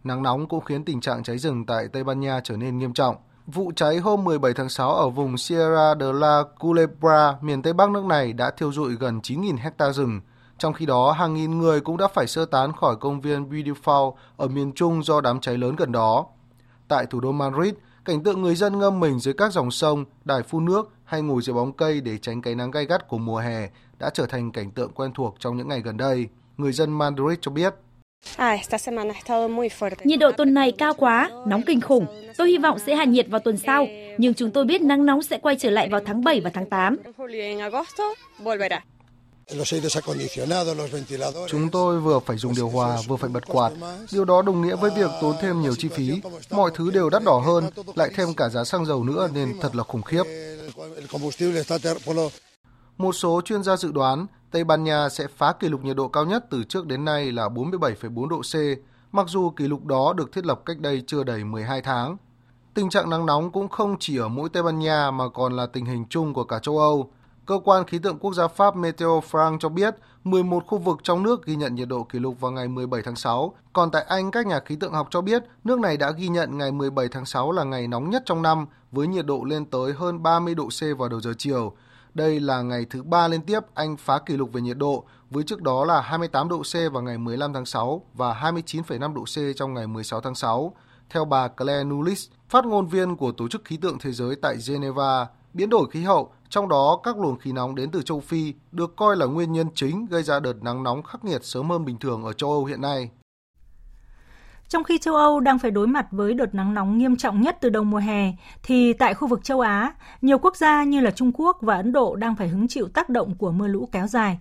[0.03, 2.93] Nắng nóng cũng khiến tình trạng cháy rừng tại Tây Ban Nha trở nên nghiêm
[2.93, 3.15] trọng.
[3.47, 7.89] Vụ cháy hôm 17 tháng 6 ở vùng Sierra de la Culebra, miền Tây Bắc
[7.89, 10.21] nước này đã thiêu rụi gần 9.000 hecta rừng.
[10.58, 14.14] Trong khi đó, hàng nghìn người cũng đã phải sơ tán khỏi công viên Beautiful
[14.38, 16.26] ở miền Trung do đám cháy lớn gần đó.
[16.88, 17.74] Tại thủ đô Madrid,
[18.06, 21.41] cảnh tượng người dân ngâm mình dưới các dòng sông, đài phun nước hay ngồi
[21.41, 24.51] dưới bóng cây để tránh cái nắng gay gắt của mùa hè đã trở thành
[24.51, 26.28] cảnh tượng quen thuộc trong những ngày gần đây.
[26.58, 27.74] Người dân Madrid cho biết.
[30.03, 32.06] Nhiệt độ tuần này cao quá, nóng kinh khủng.
[32.38, 33.88] Tôi hy vọng sẽ hạ nhiệt vào tuần sau,
[34.18, 36.70] nhưng chúng tôi biết nắng nóng sẽ quay trở lại vào tháng 7 và tháng
[36.70, 36.97] 8.
[41.47, 43.71] Chúng tôi vừa phải dùng điều hòa, vừa phải bật quạt.
[44.11, 46.21] Điều đó đồng nghĩa với việc tốn thêm nhiều chi phí.
[46.51, 49.75] Mọi thứ đều đắt đỏ hơn, lại thêm cả giá xăng dầu nữa nên thật
[49.75, 50.23] là khủng khiếp.
[52.97, 56.07] Một số chuyên gia dự đoán Tây Ban Nha sẽ phá kỷ lục nhiệt độ
[56.07, 58.55] cao nhất từ trước đến nay là 47,4 độ C,
[59.11, 62.17] mặc dù kỷ lục đó được thiết lập cách đây chưa đầy 12 tháng.
[62.73, 65.65] Tình trạng nắng nóng cũng không chỉ ở mỗi Tây Ban Nha mà còn là
[65.65, 67.11] tình hình chung của cả châu Âu.
[67.45, 71.23] Cơ quan khí tượng quốc gia Pháp Meteo France cho biết 11 khu vực trong
[71.23, 73.55] nước ghi nhận nhiệt độ kỷ lục vào ngày 17 tháng 6.
[73.73, 76.57] Còn tại Anh, các nhà khí tượng học cho biết nước này đã ghi nhận
[76.57, 79.93] ngày 17 tháng 6 là ngày nóng nhất trong năm với nhiệt độ lên tới
[79.93, 81.73] hơn 30 độ C vào đầu giờ chiều.
[82.13, 85.43] Đây là ngày thứ ba liên tiếp Anh phá kỷ lục về nhiệt độ, với
[85.43, 89.57] trước đó là 28 độ C vào ngày 15 tháng 6 và 29,5 độ C
[89.57, 90.73] trong ngày 16 tháng 6.
[91.09, 94.57] Theo bà Claire Nulis, phát ngôn viên của Tổ chức Khí tượng Thế giới tại
[94.67, 98.53] Geneva, biến đổi khí hậu, trong đó các luồng khí nóng đến từ châu Phi,
[98.71, 101.85] được coi là nguyên nhân chính gây ra đợt nắng nóng khắc nghiệt sớm hơn
[101.85, 103.09] bình thường ở châu Âu hiện nay.
[104.67, 107.57] Trong khi châu Âu đang phải đối mặt với đợt nắng nóng nghiêm trọng nhất
[107.61, 108.31] từ đầu mùa hè,
[108.63, 111.91] thì tại khu vực châu Á, nhiều quốc gia như là Trung Quốc và Ấn
[111.91, 114.39] Độ đang phải hứng chịu tác động của mưa lũ kéo dài.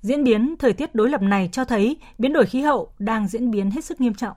[0.00, 3.50] Diễn biến thời tiết đối lập này cho thấy biến đổi khí hậu đang diễn
[3.50, 4.36] biến hết sức nghiêm trọng.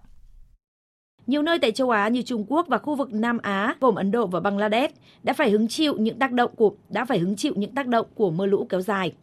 [1.28, 4.12] Nhiều nơi tại châu Á như Trung Quốc và khu vực Nam Á gồm Ấn
[4.12, 7.54] Độ và Bangladesh đã phải hứng chịu những tác động của đã phải hứng chịu
[7.56, 9.14] những tác động của mưa lũ kéo dài.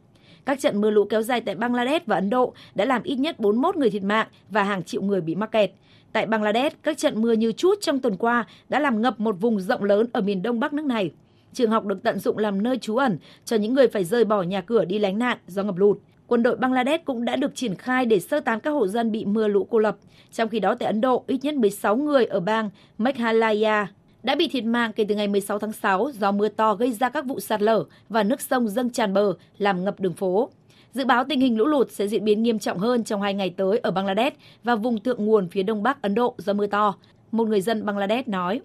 [0.46, 3.40] Các trận mưa lũ kéo dài tại Bangladesh và Ấn Độ đã làm ít nhất
[3.40, 5.70] 41 người thiệt mạng và hàng triệu người bị mắc kẹt.
[6.12, 9.60] Tại Bangladesh, các trận mưa như chút trong tuần qua đã làm ngập một vùng
[9.60, 11.10] rộng lớn ở miền đông bắc nước này.
[11.52, 14.42] Trường học được tận dụng làm nơi trú ẩn cho những người phải rời bỏ
[14.42, 15.98] nhà cửa đi lánh nạn do ngập lụt.
[16.26, 19.24] Quân đội Bangladesh cũng đã được triển khai để sơ tán các hộ dân bị
[19.24, 19.96] mưa lũ cô lập.
[20.32, 23.86] Trong khi đó tại Ấn Độ, ít nhất 16 người ở bang Meghalaya
[24.22, 27.08] đã bị thiệt mạng kể từ ngày 16 tháng 6 do mưa to gây ra
[27.08, 30.50] các vụ sạt lở và nước sông dâng tràn bờ làm ngập đường phố.
[30.92, 33.50] Dự báo tình hình lũ lụt sẽ diễn biến nghiêm trọng hơn trong hai ngày
[33.50, 36.94] tới ở Bangladesh và vùng thượng nguồn phía đông bắc Ấn Độ do mưa to.
[37.32, 38.60] Một người dân Bangladesh nói.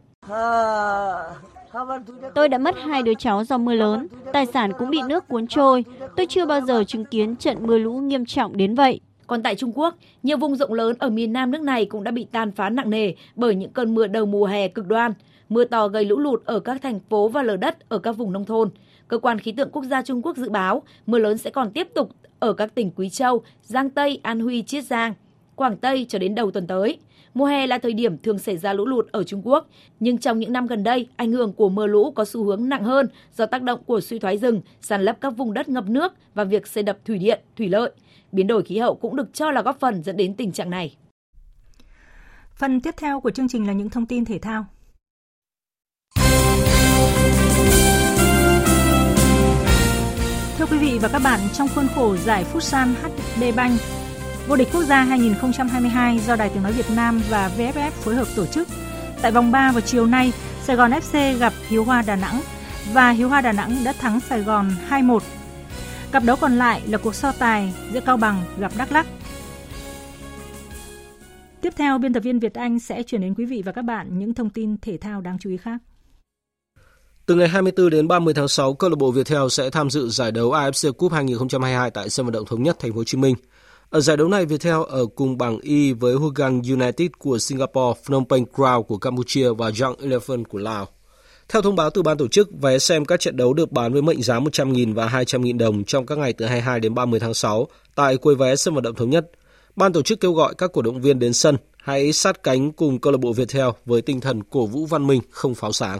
[2.35, 5.47] Tôi đã mất hai đứa cháu do mưa lớn, tài sản cũng bị nước cuốn
[5.47, 5.85] trôi.
[6.15, 8.99] Tôi chưa bao giờ chứng kiến trận mưa lũ nghiêm trọng đến vậy.
[9.27, 12.11] Còn tại Trung Quốc, nhiều vùng rộng lớn ở miền nam nước này cũng đã
[12.11, 15.13] bị tàn phá nặng nề bởi những cơn mưa đầu mùa hè cực đoan.
[15.49, 18.33] Mưa to gây lũ lụt ở các thành phố và lở đất ở các vùng
[18.33, 18.69] nông thôn.
[19.07, 21.87] Cơ quan khí tượng quốc gia Trung Quốc dự báo mưa lớn sẽ còn tiếp
[21.93, 22.09] tục
[22.39, 25.13] ở các tỉnh Quý Châu, Giang Tây, An Huy, Chiết Giang.
[25.55, 26.97] Quảng Tây cho đến đầu tuần tới.
[27.33, 29.67] Mùa hè là thời điểm thường xảy ra lũ lụt ở Trung Quốc,
[29.99, 32.83] nhưng trong những năm gần đây, ảnh hưởng của mưa lũ có xu hướng nặng
[32.83, 33.07] hơn
[33.37, 36.43] do tác động của suy thoái rừng, sàn lấp các vùng đất ngập nước và
[36.43, 37.91] việc xây đập thủy điện, thủy lợi.
[38.31, 40.95] Biến đổi khí hậu cũng được cho là góp phần dẫn đến tình trạng này.
[42.55, 44.65] Phần tiếp theo của chương trình là những thông tin thể thao.
[50.57, 53.81] Thưa quý vị và các bạn, trong khuôn khổ giải Futsal HD Bank
[54.49, 58.27] vô địch quốc gia 2022 do Đài Tiếng Nói Việt Nam và VFF phối hợp
[58.35, 58.67] tổ chức.
[59.21, 60.33] Tại vòng 3 vào chiều nay,
[60.63, 62.41] Sài Gòn FC gặp Hiếu Hoa Đà Nẵng
[62.93, 65.19] và Hiếu Hoa Đà Nẵng đã thắng Sài Gòn 2-1.
[66.11, 69.07] Cặp đấu còn lại là cuộc so tài giữa Cao Bằng gặp Đắk Lắk.
[71.61, 74.19] Tiếp theo, biên tập viên Việt Anh sẽ chuyển đến quý vị và các bạn
[74.19, 75.77] những thông tin thể thao đáng chú ý khác.
[77.25, 80.31] Từ ngày 24 đến 30 tháng 6, câu lạc bộ Viettel sẽ tham dự giải
[80.31, 83.35] đấu AFC Cup 2022 tại sân vận động thống nhất Thành phố Hồ Chí Minh.
[83.89, 88.25] Ở giải đấu này, Viettel ở cùng bảng Y với Hugang United của Singapore, Phnom
[88.29, 90.87] Penh Crown của Campuchia và Young Elephant của Lào.
[91.49, 94.01] Theo thông báo từ ban tổ chức, vé xem các trận đấu được bán với
[94.01, 97.67] mệnh giá 100.000 và 200.000 đồng trong các ngày từ 22 đến 30 tháng 6
[97.95, 99.31] tại quầy vé sân vận động thống nhất.
[99.75, 102.99] Ban tổ chức kêu gọi các cổ động viên đến sân hãy sát cánh cùng
[102.99, 105.99] câu lạc bộ Viettel với tinh thần cổ vũ văn minh không pháo sáng.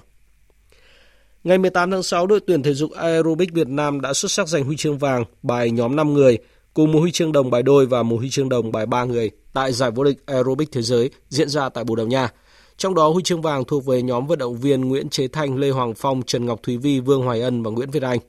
[1.44, 4.64] Ngày 18 tháng 6, đội tuyển thể dục aerobic Việt Nam đã xuất sắc giành
[4.64, 6.38] huy chương vàng bài nhóm 5 người
[6.74, 9.32] cùng một huy chương đồng bài đôi và một huy chương đồng bài ba người
[9.53, 12.30] tại giải vô địch aerobic thế giới diễn ra tại Bồ Đào Nha.
[12.78, 15.70] Trong đó huy chương vàng thuộc về nhóm vận động viên Nguyễn Chế Thanh, Lê
[15.70, 18.20] Hoàng Phong, Trần Ngọc Thúy Vi, Vương Hoài Ân và Nguyễn Việt Anh.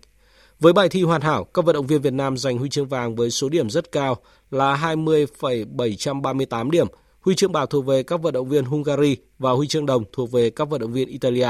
[0.60, 3.14] Với bài thi hoàn hảo, các vận động viên Việt Nam giành huy chương vàng
[3.14, 4.16] với số điểm rất cao
[4.50, 6.86] là 20,738 điểm.
[7.20, 10.32] Huy chương bạc thuộc về các vận động viên Hungary và huy chương đồng thuộc
[10.32, 11.48] về các vận động viên Italia.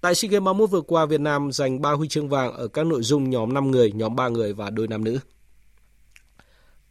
[0.00, 2.86] Tại SEA Games 31 vừa qua, Việt Nam giành 3 huy chương vàng ở các
[2.86, 5.18] nội dung nhóm 5 người, nhóm 3 người và đôi nam nữ.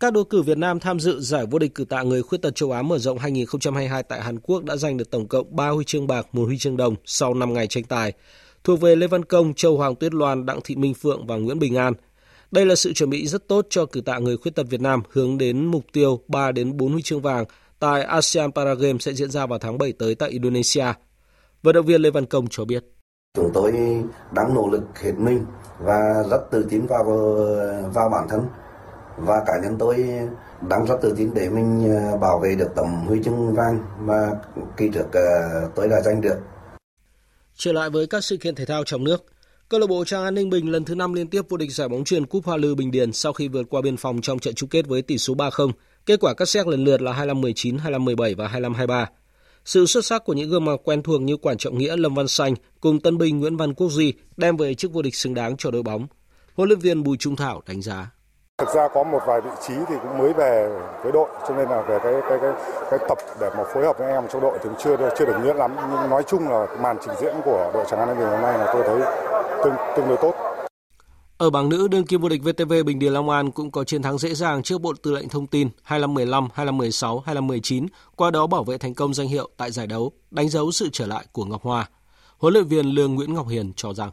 [0.02, 2.56] Các đối cử Việt Nam tham dự giải vô địch cử tạ người khuyết tật
[2.56, 5.84] châu Á mở rộng 2022 tại Hàn Quốc đã giành được tổng cộng 3 huy
[5.86, 8.14] chương bạc, 1 huy chương đồng sau 5 ngày tranh tài,
[8.64, 11.60] thuộc về Lê Văn Công, Châu Hoàng Tuyết Loan, Đặng Thị Minh Phượng và Nguyễn
[11.60, 11.93] Bình An.
[12.52, 15.02] Đây là sự chuẩn bị rất tốt cho cử tạ người khuyết tật Việt Nam
[15.12, 17.45] hướng đến mục tiêu 3 đến 4 huy chương vàng
[17.80, 20.86] tại ASEAN Paragame sẽ diễn ra vào tháng 7 tới tại Indonesia.
[21.64, 22.86] Vận động viên Lê Văn Công cho biết.
[23.38, 23.72] Chúng tôi
[24.32, 25.45] đang nỗ lực hết mình
[25.80, 27.04] và rất tự tin vào
[27.93, 28.41] vào bản thân
[29.18, 29.95] và cá nhân tôi
[30.70, 34.32] đang rất tự tin để mình ờ, bảo vệ được tấm huy chương vàng mà
[34.78, 35.22] kỳ trước ờ,
[35.76, 36.38] tôi đã giành được.
[37.55, 39.26] Trở lại với các sự kiện thể thao trong nước,
[39.72, 41.89] Câu lạc bộ Trang An Ninh Bình lần thứ 5 liên tiếp vô địch giải
[41.89, 44.55] bóng chuyền Cúp Hoa Lư Bình Điền sau khi vượt qua biên phòng trong trận
[44.55, 45.72] chung kết với tỷ số 3-0.
[46.05, 49.05] Kết quả các xét lần lượt là 25-19, 25-17 và 25-23.
[49.66, 52.28] Sự xuất sắc của những gương mặt quen thuộc như Quản Trọng Nghĩa, Lâm Văn
[52.28, 55.57] Xanh cùng tân binh Nguyễn Văn Quốc Duy đem về chức vô địch xứng đáng
[55.57, 56.07] cho đội bóng.
[56.53, 58.12] Huấn luyện viên Bùi Trung Thảo đánh giá.
[58.62, 60.70] Thực ra có một vài vị trí thì cũng mới về
[61.03, 62.51] với đội cho nên là về cái cái cái
[62.91, 65.34] cái tập để mà phối hợp với em trong đội thì cũng chưa chưa được
[65.43, 68.41] nhuyễn lắm nhưng nói chung là màn trình diễn của đội Tràng An Ninh hôm
[68.41, 68.99] nay là tôi thấy
[69.64, 70.34] tương tương đối tốt.
[71.38, 74.01] Ở bảng nữ, đương kim vô địch VTV Bình Điền Long An cũng có chiến
[74.01, 78.64] thắng dễ dàng trước Bộ Tư lệnh Thông tin 25-15, 25-16, 25-19, qua đó bảo
[78.64, 81.64] vệ thành công danh hiệu tại giải đấu, đánh dấu sự trở lại của Ngọc
[81.64, 81.89] Hoa.
[82.38, 84.12] Huấn luyện viên Lương Nguyễn Ngọc Hiền cho rằng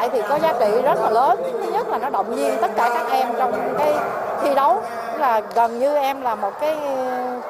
[0.00, 2.70] lại thì có giá trị rất là lớn thứ nhất là nó động viên tất
[2.76, 3.94] cả các em trong cái
[4.42, 4.82] thi đấu
[5.18, 6.76] là gần như em là một cái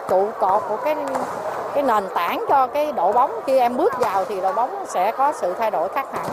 [0.09, 0.97] trụ cột của cái
[1.75, 5.13] cái nền tảng cho cái đội bóng khi em bước vào thì đội bóng sẽ
[5.19, 6.27] có sự thay đổi khác hẳn.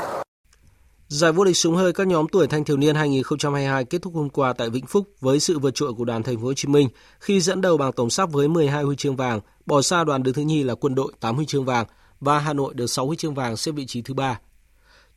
[1.08, 4.30] Giải vô địch súng hơi các nhóm tuổi thanh thiếu niên 2022 kết thúc hôm
[4.30, 6.90] qua tại Vĩnh Phúc với sự vượt trội của đoàn Thành phố Hồ Chí Minh
[7.20, 10.34] khi dẫn đầu bảng tổng sắp với 12 huy chương vàng, bỏ xa đoàn đứng
[10.34, 11.86] thứ nhì là Quân đội 8 huy chương vàng
[12.20, 14.40] và Hà Nội được 6 huy chương vàng xếp vị trí thứ ba.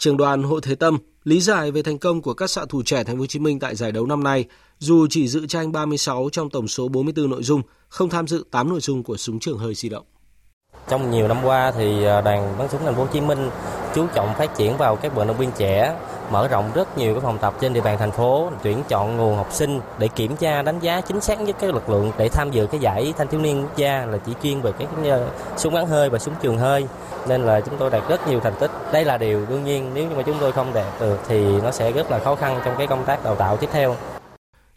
[0.01, 3.05] Trường đoàn Hội Thế Tâm lý giải về thành công của các xạ thủ trẻ
[3.05, 4.45] Thành phố Hồ Chí Minh tại giải đấu năm nay,
[4.79, 8.69] dù chỉ dự tranh 36 trong tổng số 44 nội dung, không tham dự 8
[8.69, 10.05] nội dung của súng trường hơi di động.
[10.89, 13.51] Trong nhiều năm qua thì à, đoàn bắn súng Thành phố Hồ Chí Minh
[13.95, 15.97] chú trọng phát triển vào các vận động viên trẻ,
[16.31, 19.37] mở rộng rất nhiều các phòng tập trên địa bàn thành phố, tuyển chọn nguồn
[19.37, 22.51] học sinh để kiểm tra đánh giá chính xác nhất các lực lượng để tham
[22.51, 24.89] dự cái giải thanh thiếu niên quốc gia là chỉ chuyên về cái
[25.21, 25.21] uh,
[25.57, 26.87] súng bắn hơi và súng trường hơi
[27.29, 28.71] nên là chúng tôi đạt rất nhiều thành tích.
[28.93, 31.71] Đây là điều đương nhiên nếu như mà chúng tôi không đạt được thì nó
[31.71, 33.97] sẽ rất là khó khăn trong cái công tác đào tạo tiếp theo.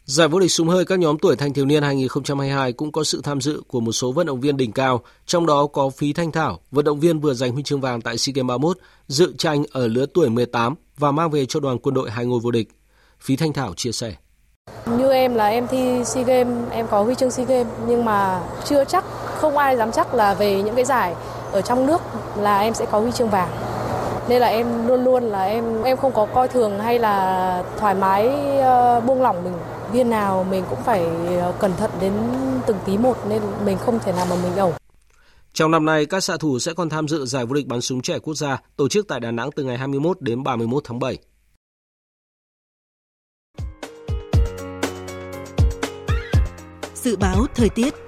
[0.04, 3.20] Giải vô địch súng hơi các nhóm tuổi thanh thiếu niên 2022 cũng có sự
[3.24, 6.32] tham dự của một số vận động viên đỉnh cao, trong đó có Phí Thanh
[6.32, 8.78] Thảo, vận động viên vừa giành huy chương vàng tại SEA Games 31,
[9.08, 12.40] dự tranh ở lứa tuổi 18 và mang về cho đoàn quân đội hai ngôi
[12.40, 12.68] vô địch.
[13.20, 14.14] Phí Thanh Thảo chia sẻ.
[14.86, 18.40] Như em là em thi SEA Games, em có huy chương SEA Games nhưng mà
[18.64, 21.14] chưa chắc, không ai dám chắc là về những cái giải
[21.52, 22.02] ở trong nước
[22.36, 23.48] là em sẽ có huy chương vàng
[24.28, 27.94] nên là em luôn luôn là em em không có coi thường hay là thoải
[27.94, 28.28] mái
[28.58, 29.52] uh, buông lỏng mình
[29.92, 31.06] viên nào mình cũng phải
[31.40, 32.12] ờ, cẩn thận đến
[32.66, 34.72] từng tí một nên mình không thể nào mà mình ẩu.
[35.54, 38.02] Trong năm nay, các xạ thủ sẽ còn tham dự giải vô địch bắn súng
[38.02, 41.18] trẻ quốc gia tổ chức tại Đà Nẵng từ ngày 21 đến 31 tháng 7.
[46.94, 48.03] Dự báo thời tiết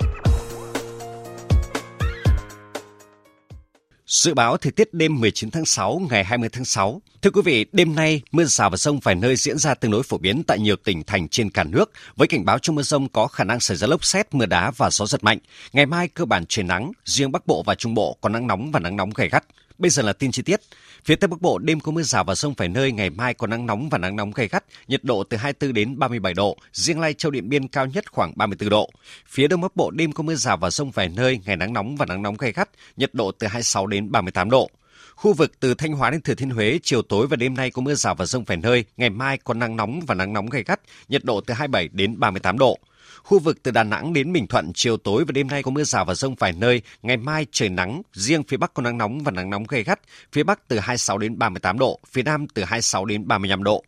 [4.06, 7.02] Dự báo thời tiết đêm 19 tháng 6 ngày 20 tháng 6.
[7.22, 10.02] Thưa quý vị, đêm nay mưa rào và rông vài nơi diễn ra tương đối
[10.02, 13.08] phổ biến tại nhiều tỉnh thành trên cả nước, với cảnh báo trong mưa rông
[13.08, 15.38] có khả năng xảy ra lốc xét, mưa đá và gió giật mạnh.
[15.72, 18.70] Ngày mai cơ bản trời nắng, riêng Bắc Bộ và Trung Bộ có nắng nóng
[18.72, 19.44] và nắng nóng gay gắt.
[19.78, 20.60] Bây giờ là tin chi tiết.
[21.04, 23.46] Phía Tây Bắc Bộ đêm có mưa rào và rông vài nơi, ngày mai có
[23.46, 27.00] nắng nóng và nắng nóng gay gắt, nhiệt độ từ 24 đến 37 độ, riêng
[27.00, 28.90] Lai Châu Điện Biên cao nhất khoảng 34 độ.
[29.26, 31.96] Phía Đông Bắc Bộ đêm có mưa rào và rông vài nơi, ngày nắng nóng
[31.96, 34.70] và nắng nóng gay gắt, nhiệt độ từ 26 đến 38 độ.
[35.16, 37.82] Khu vực từ Thanh Hóa đến Thừa Thiên Huế, chiều tối và đêm nay có
[37.82, 40.62] mưa rào và rông vài nơi, ngày mai có nắng nóng và nắng nóng gay
[40.62, 42.78] gắt, nhiệt độ từ 27 đến 38 độ.
[43.22, 45.84] Khu vực từ Đà Nẵng đến Bình Thuận, chiều tối và đêm nay có mưa
[45.84, 49.20] rào và rông vài nơi, ngày mai trời nắng, riêng phía Bắc có nắng nóng
[49.24, 50.00] và nắng nóng gay gắt,
[50.32, 53.84] phía Bắc từ 26 đến 38 độ, phía Nam từ 26 đến 35 độ.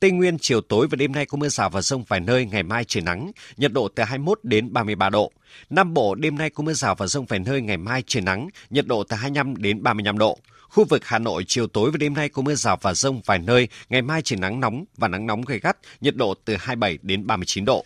[0.00, 2.62] Tây Nguyên chiều tối và đêm nay có mưa rào và rông vài nơi, ngày
[2.62, 5.32] mai trời nắng, nhiệt độ từ 21 đến 33 độ.
[5.70, 8.48] Nam Bộ đêm nay có mưa rào và rông vài nơi, ngày mai trời nắng,
[8.70, 10.38] nhiệt độ từ 25 đến 35 độ.
[10.68, 13.38] Khu vực Hà Nội chiều tối và đêm nay có mưa rào và rông vài
[13.38, 16.98] nơi, ngày mai trời nắng nóng và nắng nóng gay gắt, nhiệt độ từ 27
[17.02, 17.84] đến 39 độ.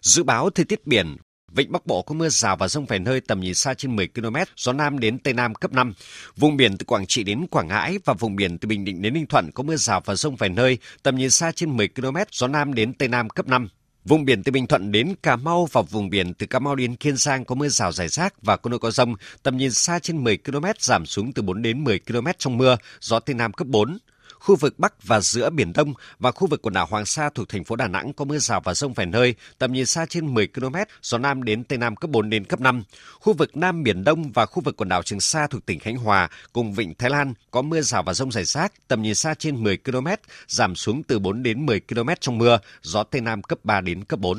[0.00, 1.16] Dự báo thời tiết biển,
[1.52, 4.08] Vịnh Bắc Bộ có mưa rào và rông vài nơi tầm nhìn xa trên 10
[4.08, 5.94] km, gió Nam đến Tây Nam cấp 5.
[6.36, 9.14] Vùng biển từ Quảng Trị đến Quảng Ngãi và vùng biển từ Bình Định đến
[9.14, 12.16] Ninh Thuận có mưa rào và rông vài nơi, tầm nhìn xa trên 10 km,
[12.32, 13.68] gió Nam đến Tây Nam cấp 5.
[14.04, 16.96] Vùng biển từ Bình Thuận đến Cà Mau và vùng biển từ Cà Mau đến
[16.96, 19.98] Kiên Giang có mưa rào rải rác và có nơi có rông, tầm nhìn xa
[19.98, 23.52] trên 10 km giảm xuống từ 4 đến 10 km trong mưa, gió Tây Nam
[23.52, 23.98] cấp 4
[24.40, 27.48] khu vực Bắc và giữa Biển Đông và khu vực quần đảo Hoàng Sa thuộc
[27.48, 30.34] thành phố Đà Nẵng có mưa rào và rông vài nơi, tầm nhìn xa trên
[30.34, 32.82] 10 km, gió Nam đến Tây Nam cấp 4 đến cấp 5.
[33.20, 35.96] Khu vực Nam Biển Đông và khu vực quần đảo Trường Sa thuộc tỉnh Khánh
[35.96, 39.34] Hòa cùng Vịnh Thái Lan có mưa rào và rông rải rác, tầm nhìn xa
[39.34, 40.06] trên 10 km,
[40.48, 44.04] giảm xuống từ 4 đến 10 km trong mưa, gió Tây Nam cấp 3 đến
[44.04, 44.38] cấp 4.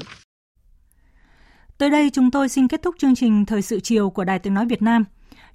[1.78, 4.54] Tới đây chúng tôi xin kết thúc chương trình Thời sự chiều của Đài Tiếng
[4.54, 5.06] Nói Việt Nam.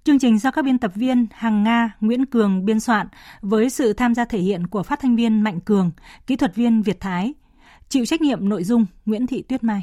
[0.06, 3.06] Chương trình do các biên tập viên Hằng Nga, Nguyễn Cường biên soạn
[3.40, 5.90] với sự tham gia thể hiện của phát thanh viên Mạnh Cường,
[6.26, 7.34] kỹ thuật viên Việt Thái.
[7.88, 9.82] Chịu trách nhiệm nội dung Nguyễn Thị Tuyết Mai.